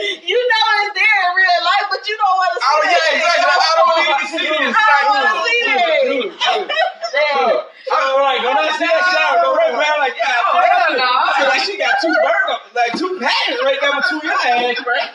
[0.00, 2.96] You know it's there in real life, but you don't want to oh, see it.
[2.96, 3.46] Oh yeah, exactly.
[3.46, 4.74] I don't want to see it.
[4.74, 6.34] I don't want to see it.
[7.90, 11.62] I don't when I see that shower, go right around like, yeah, oh, hell like,
[11.66, 14.38] she got two burgers, like two patties right there with two your
[14.86, 15.10] right?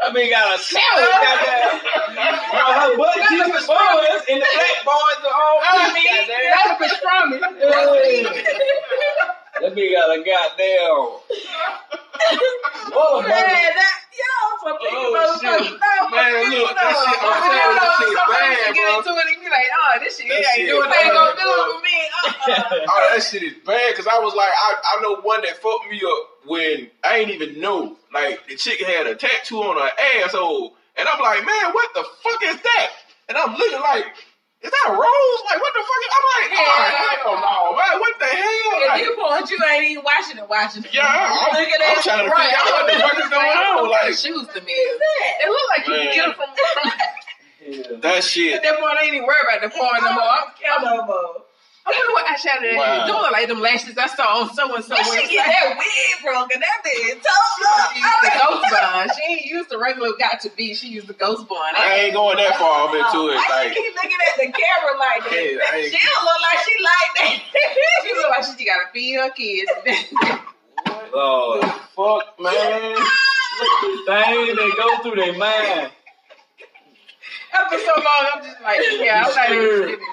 [0.00, 1.08] I mean, got a salad,
[24.20, 27.60] I was like, I, I know one that fucked me up when I ain't even
[27.60, 27.96] know.
[28.12, 32.04] Like the chick had a tattoo on her asshole, and I'm like, man, what the
[32.22, 32.88] fuck is that?
[33.30, 34.04] And I'm looking like,
[34.60, 35.40] is that a rose?
[35.48, 36.00] Like, what the fuck?
[36.04, 38.76] Is, I'm like, oh, hell no, man, what the hell?
[38.76, 40.92] At Like, this point, you ain't even watching it, watching it.
[40.92, 42.44] yeah, I'm, Look at I'm trying to Right.
[42.44, 43.88] figure out what the fuck is going on.
[43.88, 44.74] Like shoes to me.
[44.76, 48.56] It look like you can get them from, from that shit.
[48.56, 48.98] at that point.
[48.98, 50.28] I ain't even worried about the porn no more.
[50.28, 51.34] I'm, I'm, no more.
[51.86, 53.04] I wonder what eyeshadow that Wow.
[53.04, 53.06] is.
[53.10, 54.94] Them look like them lashes I saw on so and so.
[54.94, 56.48] Where she get that wig from?
[56.48, 57.92] Cause that bitch told up.
[57.92, 59.08] She used the ghost bun.
[59.16, 60.74] She ain't used the regular got to be.
[60.74, 61.58] She used the ghost bun.
[61.76, 63.36] I ain't going that far up into it.
[63.36, 65.32] Why Like, she keep looking at the camera like that?
[65.72, 67.34] Hey, she don't look like she like that.
[68.04, 69.70] She look like she got to feed her kids.
[71.14, 71.64] Lord.
[71.96, 72.96] fuck, man.
[73.80, 75.90] Things that go through their mind.
[77.52, 80.06] After so long, I'm just like, yeah, I'm not even kidding.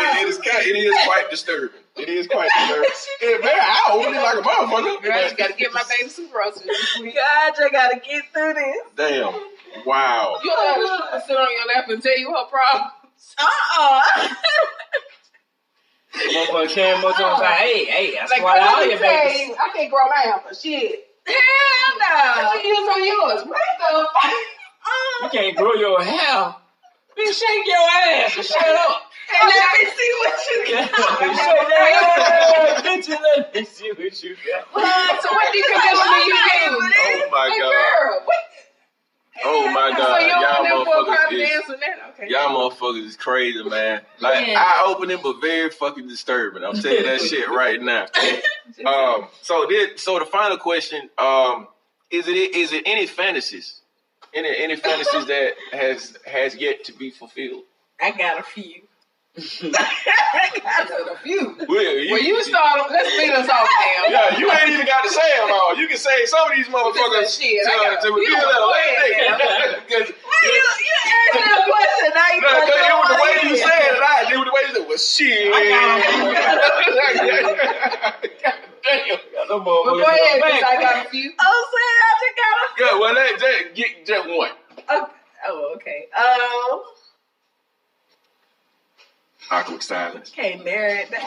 [0.00, 1.80] It, it is kind, it is quite disturbing.
[1.96, 2.90] It is quite disturbing.
[3.22, 5.02] Yeah, man, I open it like a motherfucker.
[5.02, 7.14] Girl, I just got to get my baby some groceries this week.
[7.14, 8.76] God, you gotta get through this.
[8.96, 9.34] Damn.
[9.84, 10.38] Wow.
[10.42, 12.92] You let a stripper sit on your lap and tell you her problems.
[13.38, 14.28] Uh-uh.
[16.14, 19.24] Motherfucker came up to him and hey, hey, I Like, swallow oh, all your tell
[19.28, 19.56] babies.
[19.60, 21.06] I can't grow my hair for shit.
[21.26, 22.42] Hell no.
[22.48, 23.46] What is on yours?
[23.46, 24.32] What the fuck?
[25.22, 26.56] You can't grow your hair.
[27.16, 27.88] Bitch, shake your
[28.24, 29.02] ass and shut up.
[29.32, 31.20] And let me see what you Shake got.
[31.20, 35.22] your ass, bitch, let me see what you got.
[35.22, 36.94] So what deep conditioner you use?
[36.98, 37.72] Oh my Hey, god.
[37.72, 38.36] girl, what?
[39.42, 40.20] Oh my god.
[40.22, 42.08] you don't Y'all know for a motherfuckers is dance and that?
[42.10, 42.28] Okay.
[42.30, 44.02] y'all motherfuckers is crazy, man.
[44.20, 44.58] Like Yeah.
[44.62, 46.62] eye opening but very fucking disturbing.
[46.64, 48.06] I'm saying that shit right now.
[48.86, 51.66] Um so this so the final question, um,
[52.10, 53.80] is it is it any fantasies?
[54.32, 57.64] Any any fantasies that has has yet to be fulfilled?
[58.00, 58.82] I got a few.
[59.38, 61.54] I got a few.
[61.68, 62.90] Well, you, Well, you start.
[62.90, 64.10] Let's beat us off now.
[64.10, 65.76] Yeah, you ain't even got to say them all.
[65.76, 68.62] You can say some of these motherfuckers Shit, to, I got- to you reveal that
[68.74, 69.78] later.
[69.90, 70.14] Because you,
[70.50, 70.62] you
[71.06, 72.10] asked me a question.
[72.14, 74.02] Now you no, because it was the way you said it.
[74.02, 75.50] I did with the way you said, well, shit.
[78.42, 79.18] God damn.
[79.48, 80.64] But go ahead, in the 'cause back.
[80.64, 81.28] I got a few.
[81.38, 82.94] I'm saying I just got a Good.
[83.00, 84.50] Well, let just get just one.
[84.88, 85.10] Oh,
[85.48, 86.08] oh, okay.
[86.16, 86.80] Um,
[89.50, 90.30] Awkward silence.
[90.30, 91.18] can't narrow it okay.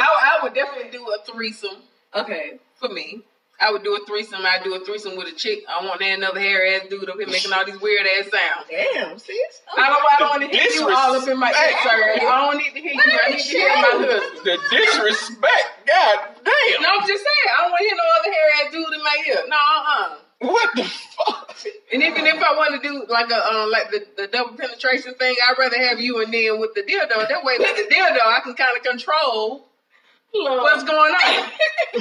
[0.00, 1.82] I, I would definitely do a threesome
[2.14, 2.58] Okay.
[2.80, 3.22] for me.
[3.60, 4.38] I would do a threesome.
[4.46, 5.64] I'd do a threesome with a chick.
[5.68, 8.70] I want that another hair ass dude up here making all these weird ass sounds.
[8.70, 9.34] Damn, sis.
[9.76, 12.22] I don't, I don't want to hear you all up in my ear, sir.
[12.22, 13.02] I don't need to hear you.
[13.02, 14.46] I need to hear my husband.
[14.46, 15.66] The disrespect.
[15.90, 16.82] God damn.
[16.82, 17.50] No, I'm just saying.
[17.50, 19.42] I don't want to hear no other hair ass dude in my ear.
[19.50, 20.18] No, uh-uh.
[20.40, 21.56] What the fuck?
[21.92, 25.14] And even if I want to do like a um, like the, the double penetration
[25.14, 27.28] thing, I'd rather have you and then with the dildo.
[27.28, 29.67] That way, with the dildo, I can kind of control
[30.32, 31.50] what's going on.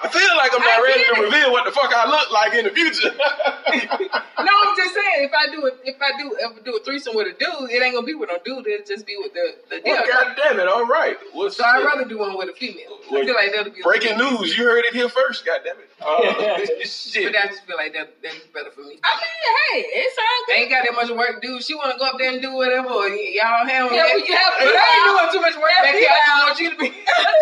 [0.00, 1.24] I feel like I'm not I ready to it.
[1.24, 3.10] reveal what the fuck I look like in the future.
[4.38, 7.16] No, I'm just saying if I do it, if I do ever do a threesome
[7.16, 8.66] with a dude, it ain't gonna be with no dude.
[8.66, 10.08] It'll just be with the the well, dildo.
[10.08, 10.68] God damn it!
[10.68, 11.18] All right.
[11.32, 12.98] What's So I'd rather do one with a female.
[13.10, 14.56] I feel like that'll be breaking news?
[14.56, 15.44] You heard it here first.
[15.44, 15.90] God damn it!
[15.98, 17.26] Uh, shit.
[17.26, 19.02] But I just feel like that that's better for me.
[19.02, 20.54] I mean, hey, it sounds I good.
[20.62, 21.60] ain't got that much work to do.
[21.60, 22.88] She want to go up there and do whatever.
[22.88, 24.14] Or y'all handle Yeah, that.
[24.14, 26.06] but you have to but I ain't doing too much work back here.
[26.06, 26.88] I just want you to be.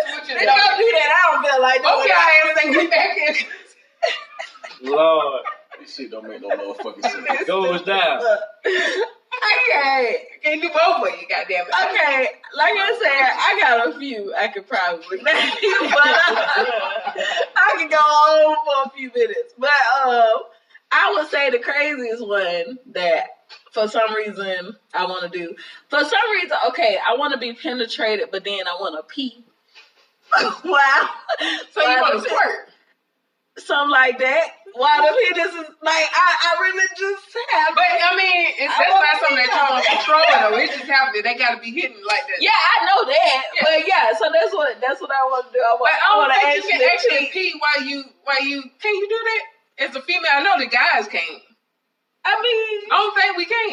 [0.05, 2.07] I just want you If to y'all do that, I don't feel like doing Okay,
[2.09, 2.19] that.
[2.27, 4.91] I am thinking back in.
[4.91, 5.43] Lord,
[5.79, 7.47] This shit don't make no motherfucking sense.
[7.47, 8.21] goes down.
[9.37, 10.27] Okay.
[10.43, 11.73] Can't do both of you, goddamn it.
[11.89, 16.35] Okay, like I said, I got a few I could probably name, but uh,
[17.55, 19.53] I could go on for a few minutes.
[19.57, 19.69] But
[20.05, 20.43] um,
[20.91, 23.25] I would say the craziest one that
[23.71, 25.55] for some reason I want to do.
[25.89, 29.43] For some reason, okay, I want to be penetrated, but then I want to pee.
[30.65, 31.09] wow.
[31.73, 32.69] So you want to squirt?
[33.57, 34.47] Something like that.
[34.77, 37.25] Why the penis is like I, I really just
[37.57, 40.53] have But I mean, it's, I that's not something that you want to control though.
[40.61, 41.23] It just happens.
[41.25, 42.37] They got to be hitting like that.
[42.37, 43.63] Yeah, I know that, Yeah.
[43.65, 45.61] but yeah, so that's what that's what I want to do.
[45.65, 47.97] I want, But I I don't to think you can actually, actually pee while you
[48.29, 49.43] while you can you do that
[49.89, 50.29] as a female.
[50.37, 51.41] I know the guys can't.
[52.21, 53.71] I mean, I don't think we can.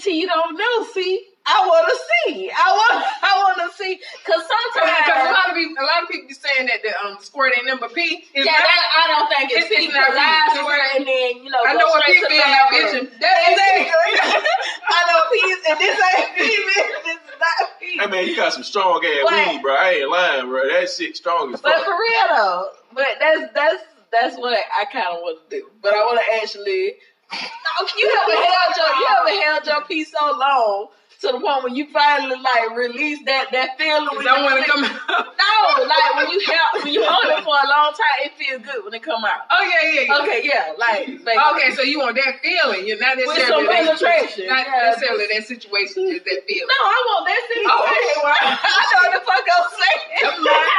[0.00, 0.74] see, you don't know.
[0.96, 1.20] See,
[1.50, 2.46] I I want to see.
[2.50, 2.94] I want.
[3.30, 5.34] I want to see because sometimes Because a sometimes.
[5.34, 7.88] lot of people, a lot of people be saying that the um, squirt ain't number
[7.90, 8.22] P.
[8.34, 9.98] Is Yeah, not- that, I don't think it's It's- it's people.
[9.98, 10.62] not I P.
[10.62, 12.70] swear, and then you know, I go know what straight P to feel the like,
[12.70, 12.94] bitch.
[13.18, 14.14] That is Exactly.
[14.94, 15.34] I know P,
[15.70, 16.40] and this ain't P.
[16.46, 16.90] bitch.
[17.04, 17.84] This is not P.
[17.98, 19.34] Hey man, you got some strong ass What?
[19.50, 19.74] weed, bro.
[19.74, 20.62] I ain't lying, bro.
[20.70, 21.84] That shit strong as But fuck.
[21.84, 23.82] for real though, but that's that's
[24.12, 25.66] that's what I kind of want to do.
[25.82, 26.94] But I want to actually.
[27.32, 30.88] No, you ever held your you ever held your piece so long
[31.20, 34.08] to the point when you finally like release that that feeling.
[34.16, 35.36] when don't want to come out.
[35.40, 38.64] No, like when you held when you hold it for a long time, it feels
[38.64, 39.44] good when it come out.
[39.52, 40.22] Oh yeah, yeah, yeah.
[40.24, 41.36] Okay, yeah, like basically.
[41.36, 42.88] Okay, so you want that feeling.
[42.88, 44.48] You're not necessarily With some that, penetration.
[44.48, 44.88] not Yeah.
[44.88, 46.68] necessarily that situation, is that feeling.
[46.72, 47.52] No, I want that oh.
[47.52, 48.20] situation.
[48.24, 48.48] Okay,
[48.80, 50.02] I know what the fuck I'm saying.
[50.24, 50.70] Never mind.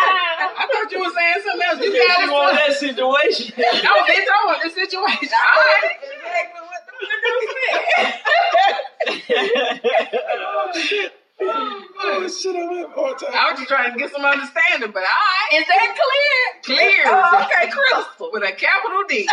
[0.58, 1.80] I thought you were saying something else.
[1.86, 3.46] You got You want that situation?
[3.86, 5.30] No, bitch, I want the situation.
[5.38, 5.96] All right.
[6.02, 6.71] exactly
[11.38, 11.84] what I'm.
[12.04, 13.30] Oh shit, I'm having a hard time.
[13.34, 15.60] I was just trying to get some understanding, but all right.
[15.60, 16.78] Is that clear?
[16.78, 17.04] Clear.
[17.08, 18.30] Oh, okay, crystal.
[18.32, 19.28] With a capital D.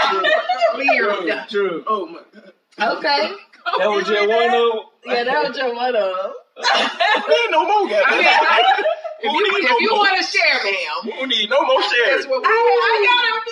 [0.74, 1.44] Clear.
[1.48, 1.85] True.
[1.87, 2.52] Oh my god.
[2.98, 3.33] Okay.
[3.78, 6.33] That was just one of Yeah, that was your one of.
[6.59, 8.85] There ain't no more, I mean, goddamn.
[9.20, 12.24] if you, if you want to share, ma'am, We don't need no more shares.
[12.24, 13.46] that's what we I, I got a few.
[13.46, 13.47] I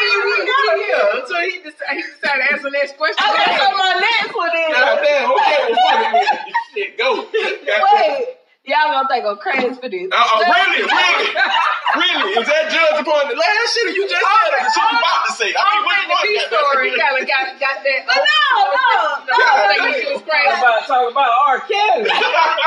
[0.00, 1.16] mean, we, we, yeah.
[1.16, 3.24] Until he, decided, he decided to answer the next question.
[3.24, 4.76] Okay, so my next one is.
[4.76, 6.26] Okay, well fuck it.
[6.74, 7.26] Shit, go.
[7.32, 10.10] Wait, y'all gonna think I'm crazy for this?
[10.10, 11.26] Uh, uh, really, really,
[12.02, 12.30] really?
[12.36, 14.50] Is that judged upon the last shit you just said?
[14.52, 15.50] Or the shit you about to say?
[15.54, 16.66] I I mean, don't which the one?
[16.74, 18.00] Story kind of got, got that.
[18.10, 18.90] But no, no,
[19.30, 19.38] no.
[19.38, 20.50] I think she was crazy.
[20.58, 21.58] about talk about R.
[21.64, 22.10] Kelly.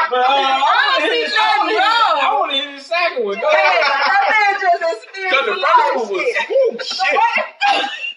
[0.09, 1.77] But uh, I want to see hear the second one.
[1.77, 2.15] wrong.
[2.17, 3.37] I want to hear the second one.
[3.37, 3.85] Go ahead.
[3.85, 6.49] that man just Because experienced the first one was, shit.
[6.49, 7.13] whoo, shit.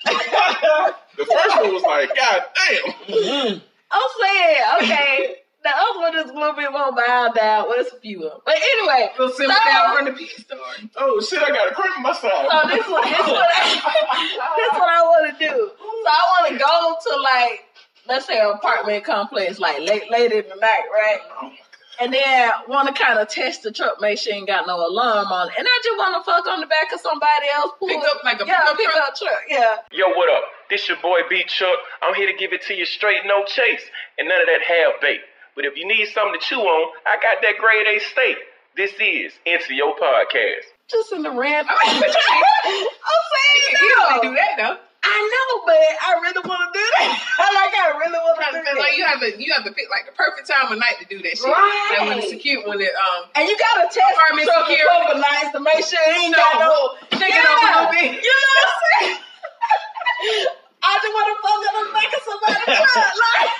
[1.18, 3.60] The first one was like, God damn.
[3.92, 5.36] I'm saying, okay.
[5.62, 7.68] The other one is a little bit more mild down.
[7.68, 8.40] Well, it's a few of them.
[8.44, 10.90] But anyway, Little simmer so- down from the P story.
[10.96, 12.48] Oh shit, I got a cramp in my side.
[12.50, 15.54] So this what this what I, this what I want to do.
[15.78, 17.64] So I want to go to like
[18.08, 21.18] let's say an apartment complex like late late in the night, right?
[21.40, 21.52] Oh.
[22.00, 24.74] And then want to kind of test the truck, make sure it ain't got no
[24.74, 25.54] alarm on it.
[25.58, 27.72] And I just want to fuck on the back of somebody else.
[27.86, 29.14] Pick up like a yeah, pickup pick truck?
[29.14, 29.42] truck.
[29.48, 29.76] Yeah.
[29.92, 30.42] Yo, what up?
[30.70, 31.76] This your boy B Chuck.
[32.00, 33.84] I'm here to give it to you straight, no chase,
[34.18, 35.20] and none of that half bait.
[35.54, 38.36] But if you need something to chew on, I got that grade A steak.
[38.76, 40.64] This is Into Your Podcast.
[40.88, 41.68] Just in the random.
[41.68, 44.22] I mean, but you can- I'm saying you can easily no.
[44.22, 44.76] do that though.
[45.02, 47.08] I know, but I really want to do that.
[47.36, 49.74] I like I really want to do Because like you have to you have to
[49.76, 51.50] pick like the perfect time of night to do that shit.
[51.52, 51.96] Right.
[52.00, 54.88] Like when it's secure, when it um And you gotta test the truck a security.
[54.88, 56.72] couple nights to make sure it ain't No, got no
[57.18, 58.08] shake it up a little bit.
[58.24, 59.18] You know what I'm saying?
[60.82, 63.52] I just want to fuck on the back of somebody's truck, like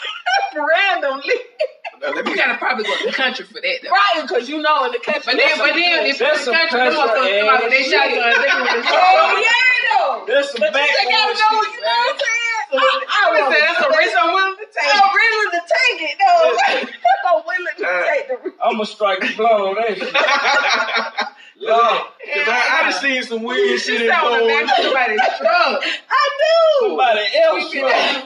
[0.63, 1.39] randomly.
[2.03, 3.91] Now, let me you gotta probably go to the country for that though.
[3.95, 5.23] Right, because you know in the country.
[5.23, 7.71] But then, but then if That's it's the some country, them country come out with
[7.71, 8.37] their ass shotguns.
[8.43, 10.27] They gonna oh yeah, though.
[10.27, 12.41] There's some But you just gotta know, shit, you know what I'm saying?
[12.73, 14.91] I, I I want said that's a risk I'm willing to take.
[14.91, 16.43] I'm willing to take it, though.
[17.29, 18.57] I'm willing to Uh, take the risk.
[18.65, 20.09] I'm gonna strike the blow on that shit.
[21.63, 21.79] Lord.
[22.35, 25.21] Cause I, I done seen some weird shit in sat on the back of somebody's
[25.39, 25.85] truck.
[25.85, 26.89] I do.
[26.89, 28.25] Somebody else truck.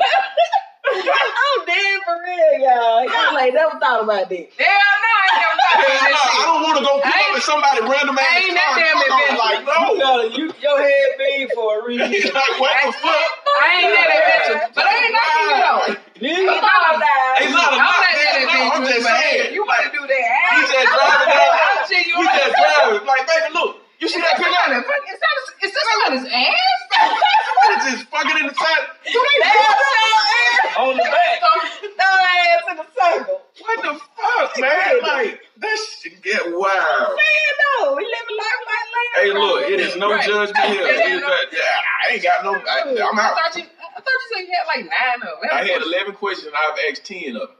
[0.97, 3.03] I'm dead for real, y'all.
[3.05, 4.47] Y'all ain't never thought about this.
[4.57, 7.11] Hell no, I ain't never thought about no, that I don't want to go pull
[7.11, 8.79] up ain't- in somebody random ass I ain't that car.
[8.81, 9.39] damn and fuck off.
[9.43, 9.93] Like, adventurous.
[9.93, 10.13] You no.
[10.39, 12.07] you, your head big for a reason.
[12.39, 13.29] like, what the fuck?
[13.57, 15.83] I ain't that adventurous, but I ain't knocking you though.
[16.17, 17.45] Nigga, Come on now.
[17.45, 18.47] It's not a I'm not that man.
[18.47, 19.43] No, I'm adventurous, just but saying.
[19.43, 20.49] hey, you want to do that?
[20.57, 21.53] We just driving down.
[21.61, 23.05] I'll chill you just driving.
[23.07, 23.73] Like, baby, look.
[24.01, 24.51] You see that picture?
[24.53, 26.81] Is that is that somebody's ass?
[27.67, 28.85] Somebody just fucking in the side.
[29.05, 31.41] Do they They have to have on the back.
[31.41, 31.57] throw
[31.97, 33.41] their ass in a circle.
[33.61, 35.01] What the fuck, man?
[35.03, 37.17] Like, that shit get wild.
[37.17, 39.13] Man, no, we living life like land.
[39.17, 40.25] Hey, look, it is no Right.
[40.27, 40.83] judgment here.
[40.87, 41.29] Yeah, It is no.
[41.29, 41.61] not- yeah,
[42.09, 42.53] I ain't got no.
[42.55, 43.35] I, I'm I out.
[43.35, 43.65] thought you.
[43.65, 45.51] I thought you said you had like nine of them.
[45.53, 46.53] I had 11 questions.
[46.57, 47.57] I've asked 10 of them.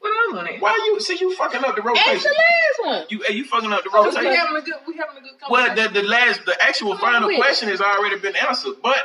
[0.00, 0.54] What other one?
[0.54, 0.60] is?
[0.60, 2.30] Why you see you fucking up the That's rotation?
[2.30, 3.06] the last one.
[3.10, 4.74] You you fucking up the Oh, we having a good.
[4.86, 7.40] We having a good Well, the, the last, the actual final with it.
[7.40, 8.74] question has already been answered.
[8.82, 8.96] But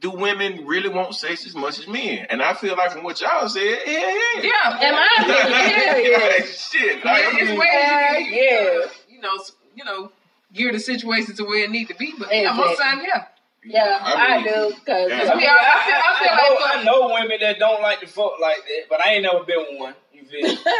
[0.00, 2.26] do women really want sex as much as men?
[2.30, 4.42] And I feel like from what y'all said, yeah, yeah.
[4.42, 4.78] yeah.
[4.80, 5.08] Am I?
[5.26, 6.18] Yeah, yeah.
[6.38, 7.04] Like, shit.
[7.04, 8.86] Like, I It's mean, ways Yeah, you yeah.
[9.08, 9.38] you know,
[9.74, 10.12] you know,
[10.52, 12.12] gear the situation to where it need to be.
[12.18, 13.08] But yeah, most Exactly.
[13.08, 13.24] times, yeah.
[13.64, 14.80] Yeah, I, believe do.
[14.86, 15.32] Cause Yeah.
[15.32, 17.82] I mean, I, I feel, I feel I know, like I know women that don't
[17.82, 19.94] like to fuck like that, but I ain't never been one.
[20.30, 20.74] You feel?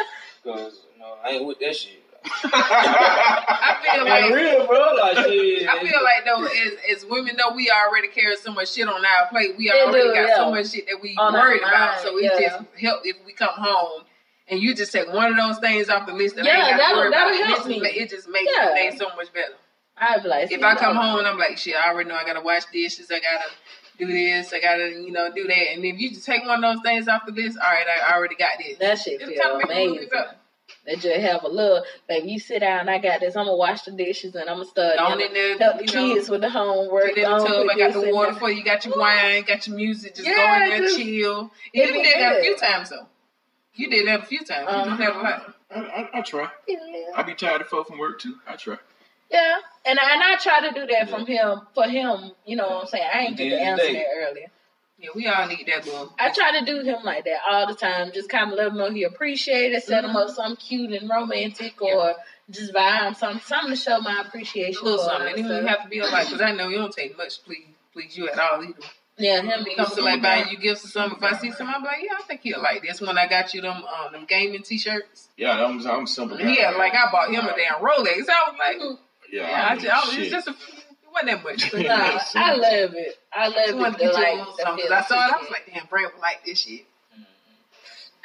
[0.44, 2.02] Because, you know, I ain't with that shit.
[2.24, 4.78] I feel Like, like real, bro.
[5.00, 5.68] Like, shit.
[5.68, 9.04] I feel like though, as, as women though, we already carry so much shit on
[9.04, 9.54] our plate.
[9.56, 10.36] We already do, got yeah.
[10.36, 12.00] so much shit that we On worried about.
[12.00, 12.48] So it yeah.
[12.48, 14.02] just help if we come home
[14.48, 16.36] and you just take one of those things off the list.
[16.36, 17.44] And Yeah, I that'll- that'll it.
[17.46, 17.80] help It just me.
[17.80, 18.68] ma- It just makes Yeah.
[18.68, 19.54] the day so much better.
[19.96, 22.24] I'd be like, If I come home and I'm like, shit, I already know I
[22.24, 23.50] gotta wash dishes, I gotta
[23.98, 25.72] do this, I gotta, you know, do that.
[25.74, 28.14] And if you just take one of those things off the list, all right, I
[28.16, 28.78] already got this.
[28.78, 30.00] that shit It'll feel kinda make it a little amazing.
[30.00, 30.34] bit better.
[30.86, 33.82] They just have a little, baby, you sit down, I got this, I'm gonna wash
[33.82, 36.14] the dishes and I'm gonna start Gone you in know, there, help the you know,
[36.14, 37.14] kids with the homework.
[37.14, 38.98] Get in the gone tub, put I got the in water for you, got your
[38.98, 41.50] wine, got your music, just go Yeah, in there, just- chill.
[41.74, 43.06] it You be did that a few times though.
[43.74, 44.68] You did that a few times.
[44.70, 44.96] You Uh-huh.
[44.96, 45.54] did that a.
[45.70, 46.48] I, I, I try.
[46.66, 46.76] Yeah.
[47.14, 48.36] I be tired of fuck from work too.
[48.46, 48.76] I try.
[49.30, 52.32] Yeah, and I, and I try to do that from him for him.
[52.46, 53.08] You know what I'm saying?
[53.12, 53.92] I ain't get He to did his answer day.
[53.94, 54.46] that earlier.
[55.00, 56.12] Yeah, we all need that little.
[56.18, 58.10] I try to do him like that all the time.
[58.12, 59.84] Just kind of let him know he appreciate it.
[59.84, 62.14] Set him up something cute and romantic, or
[62.50, 64.80] just buy him something, something to show my appreciation.
[64.80, 65.28] a little for something.
[65.28, 67.16] him It and don't have to be a lot because I know you don't take
[67.16, 68.74] much please please you at all either.
[69.18, 71.36] Yeah, him When be it comes to like buying you gifts or something, if I
[71.38, 73.00] see something, I'm like, yeah, I think he'll like this.
[73.00, 76.38] When I got you them um, them gaming t-shirts, Yeah, I'm I'm simple.
[76.38, 76.52] guy.
[76.56, 78.28] yeah, like I bought him a damn Rolex.
[78.28, 78.98] I was like,
[79.30, 80.56] Yeah, yeah, I mean, just, I, it's just a, it
[81.12, 81.70] wasn't that much.
[81.72, 83.18] But, Nah, I love it.
[83.32, 83.98] I love just wanted it.
[83.98, 84.64] to get the, you like, the something.
[84.64, 86.84] 'cause feel I saw it, I was like, damn, Brand would like this shit.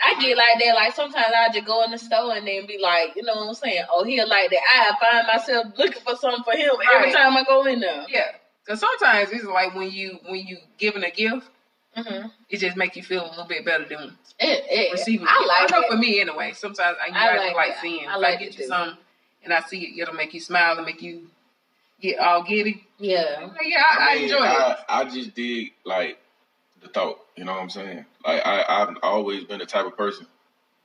[0.05, 0.75] I get like that.
[0.75, 3.47] Like sometimes I just go in the store and then be like, you know what
[3.47, 3.83] I'm saying?
[3.89, 4.59] Oh, he'll like that.
[4.69, 7.13] I find myself looking for something for him every Right.
[7.15, 8.05] time I go in there.
[8.09, 8.31] Yeah,
[8.65, 11.47] because sometimes it's like when you when you giving a gift,
[11.95, 12.27] Mm-hmm.
[12.49, 15.27] it just make you feel a little bit better than It, it, receiving.
[15.29, 15.47] I it.
[15.47, 15.91] like I know it.
[15.91, 16.51] for me anyway.
[16.53, 18.09] Sometimes I, you I I like like seeing.
[18.09, 18.67] I if like I get you too.
[19.43, 21.27] Something and I see it, it'll make you smile and make you
[22.01, 22.85] get all giddy.
[22.99, 23.49] Yeah.
[23.65, 24.47] Yeah, I, I, mean, enjoy it.
[24.47, 26.17] I, I just dig like
[26.81, 27.19] the thought.
[27.35, 28.05] You know what I'm saying?
[28.25, 30.27] Like I, I've always been the type of person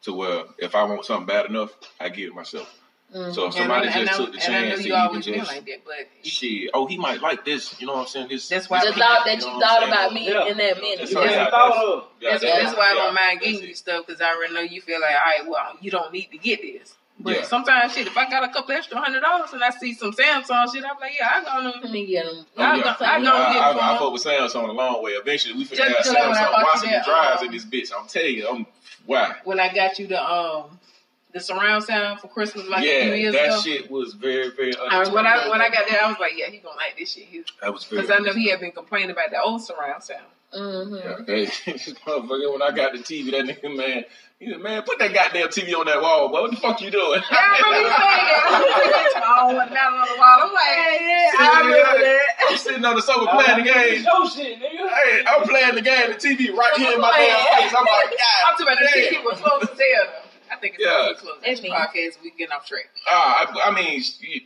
[0.02, 2.74] to where if I want something bad enough, I get it myself.
[3.14, 3.34] Mm.
[3.34, 5.02] So if somebody I- just and I- took the and I know chance, you and
[5.02, 6.70] always you been just like that, but shit.
[6.74, 7.80] Oh, he might like this.
[7.80, 8.28] You know what I'm saying?
[8.28, 8.48] This.
[8.48, 8.84] that's why.
[8.84, 10.44] The thought that You you know what thought about me Yeah.
[10.46, 10.98] in that minute.
[10.98, 12.04] That's You all just Yeah, thought that's- of.
[12.20, 14.54] Yeah, That's, that's- that's why I don't mind that's getting you stuff because I already
[14.54, 16.94] know you feel like, all right, well, you don't need to get this.
[17.20, 17.42] But Yeah.
[17.42, 20.72] sometimes, shit, if I got a couple extra hundred dollars and I see some Samsung
[20.72, 21.92] shit, I'm like, yeah, I Let gonna.
[21.92, 22.46] me get him.
[22.56, 22.82] Oh, I yeah.
[22.82, 25.02] go- I I, go and get I, it from I, fuck with Samsung a long
[25.02, 25.10] way.
[25.12, 27.64] Eventually, we finna Just have because when I Samsung bought you drives um, in this
[27.64, 27.90] bitch.
[27.98, 28.66] I'm telling you, I'm
[29.06, 29.34] why.
[29.44, 30.78] When I got you the um
[31.32, 33.60] the surround sound for Christmas like a few yeah, years that ago.
[33.60, 34.72] shit was very, very.
[34.76, 37.12] I, when I when I got there, I was like, yeah, he gonna like this
[37.12, 37.26] shit.
[37.60, 37.84] that was.
[37.84, 40.22] Because I know he had been complaining about the old surround sound.
[40.54, 40.94] Mm-hmm.
[40.94, 44.04] Yeah, hey, this motherfucker, when I got the TV, that nigga, man,
[44.38, 46.40] he said, man, put that goddamn TV on that wall, boy.
[46.42, 47.20] What the fuck you doing?
[47.30, 49.22] Yeah, I remember you saying that.
[49.28, 50.38] oh, went down on the wall.
[50.46, 52.22] I'm like, yeah, I remember that.
[52.48, 54.02] I'm sitting on the sofa playing the game.
[54.02, 54.88] Show shit, nigga.
[54.88, 57.74] Hey, I'm playing the game, the TV right here in my damn face.
[57.76, 58.40] I'm like, God.
[58.48, 59.00] I'm talking about the.
[59.00, 60.06] TV was close as hell.
[60.06, 60.24] though.
[60.50, 61.08] I think it's Yeah.
[61.08, 61.12] yeah.
[61.18, 61.36] close.
[61.44, 61.70] It's This me.
[61.76, 62.88] podcast, we getting off track.
[63.06, 64.40] Ah, I, I mean, you,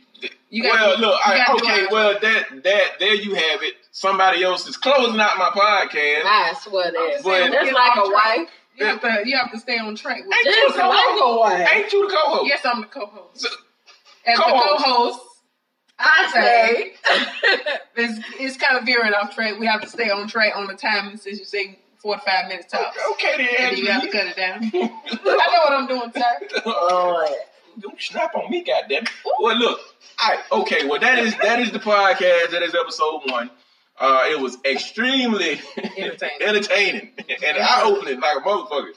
[0.49, 3.75] You well, gotta- look, you I, okay, well, that that there you have it.
[3.95, 6.23] Somebody else is closing out my podcast.
[6.25, 7.21] I swear that.
[7.23, 8.49] But- That's like a wife.
[8.75, 10.35] You have to, you have to stay on track with.
[10.35, 11.23] Ain't you Just the like co-host?
[11.23, 11.69] a wife.
[11.75, 12.47] Ain't you the co-host?
[12.47, 13.41] Yes, I'm the co-host.
[13.41, 13.49] So-
[14.25, 14.83] As the co-host.
[14.83, 15.19] co-host,
[15.99, 16.93] I say.
[17.97, 19.59] it's, it's kind of veering off track.
[19.59, 22.47] We have to stay on track on the timing since you say four to five
[22.47, 22.97] minutes tops.
[23.11, 24.63] Okay, then, And you have to cut it down.
[24.73, 24.89] I
[25.21, 26.61] know what I'm doing, sir.
[26.65, 27.29] Lord.
[27.79, 29.03] Don't snap on me, goddamn.
[29.39, 29.79] Well, look,
[30.23, 30.87] All right, okay.
[30.87, 32.49] Well, that is that is the podcast.
[32.51, 33.49] That is episode one.
[34.03, 35.61] Uh, it was extremely
[35.97, 36.41] Entertaining.
[36.41, 37.11] entertaining
[37.45, 38.91] and eye opening like a motherfucker.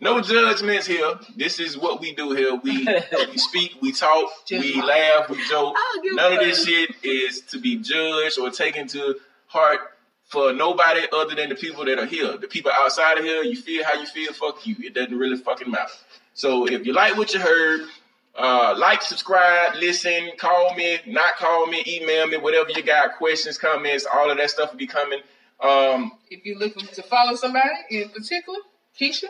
[0.00, 1.14] No judgments here.
[1.36, 2.56] This is what we do here.
[2.56, 2.84] We
[3.30, 5.74] we speak, we talk, we Just- laugh, we joke.
[5.76, 9.14] I don't give a None of this shit is to be judged or taken to
[9.46, 9.78] heart
[10.24, 12.36] for nobody other than the people that are here.
[12.36, 14.74] The people outside of here, you feel how you feel, fuck you.
[14.80, 15.92] It doesn't really fucking matter.
[16.34, 17.86] So if you like what you heard,
[18.36, 23.58] uh, like, subscribe, listen, call me, not call me, email me, whatever you got, questions,
[23.58, 25.20] comments, all of that stuff will be coming.
[25.60, 28.58] Um, If you're looking to follow somebody in particular,
[28.98, 29.26] Keisha,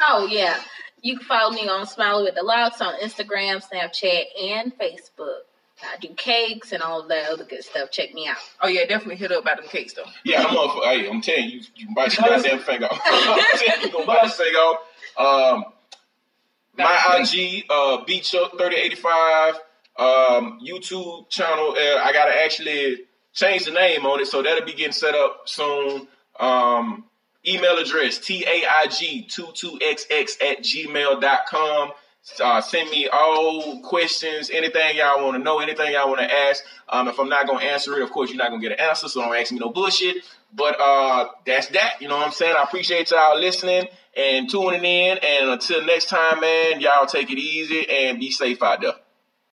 [0.00, 0.56] Oh yeah.
[1.02, 5.40] You can follow me on Smiley with the Locks on Instagram, Snapchat, and Facebook.
[5.82, 7.90] I do cakes and all that other good stuff.
[7.90, 8.36] Check me out.
[8.60, 10.04] oh yeah, definitely hit up about them cakes though.
[10.24, 13.00] yeah, I'm up hey, I'm telling you, you can bite your goddamn finger off.
[13.04, 15.54] I'm telling you, you gonna bite your finger off.
[15.54, 15.64] Um,
[16.76, 19.54] my IG, uh, Chuck3085,
[19.98, 21.74] um, YouTube channel.
[21.76, 23.00] Uh, I gotta actually
[23.32, 26.06] change the name on it, so that'll be getting set up soon.
[26.38, 27.04] Um,
[27.46, 31.92] email address taig22xx at gmail.com.
[32.40, 36.62] Uh, send me all questions, anything y'all want to know, anything y'all want to ask.
[36.88, 39.08] Um, if I'm not gonna answer it, of course you're not gonna get an answer,
[39.08, 40.18] so don't ask me no bullshit.
[40.54, 41.94] But uh, that's that.
[42.00, 42.54] You know what I'm saying?
[42.56, 45.18] I appreciate y'all listening and tuning in.
[45.18, 48.94] And until next time, man, y'all take it easy and be safe out there.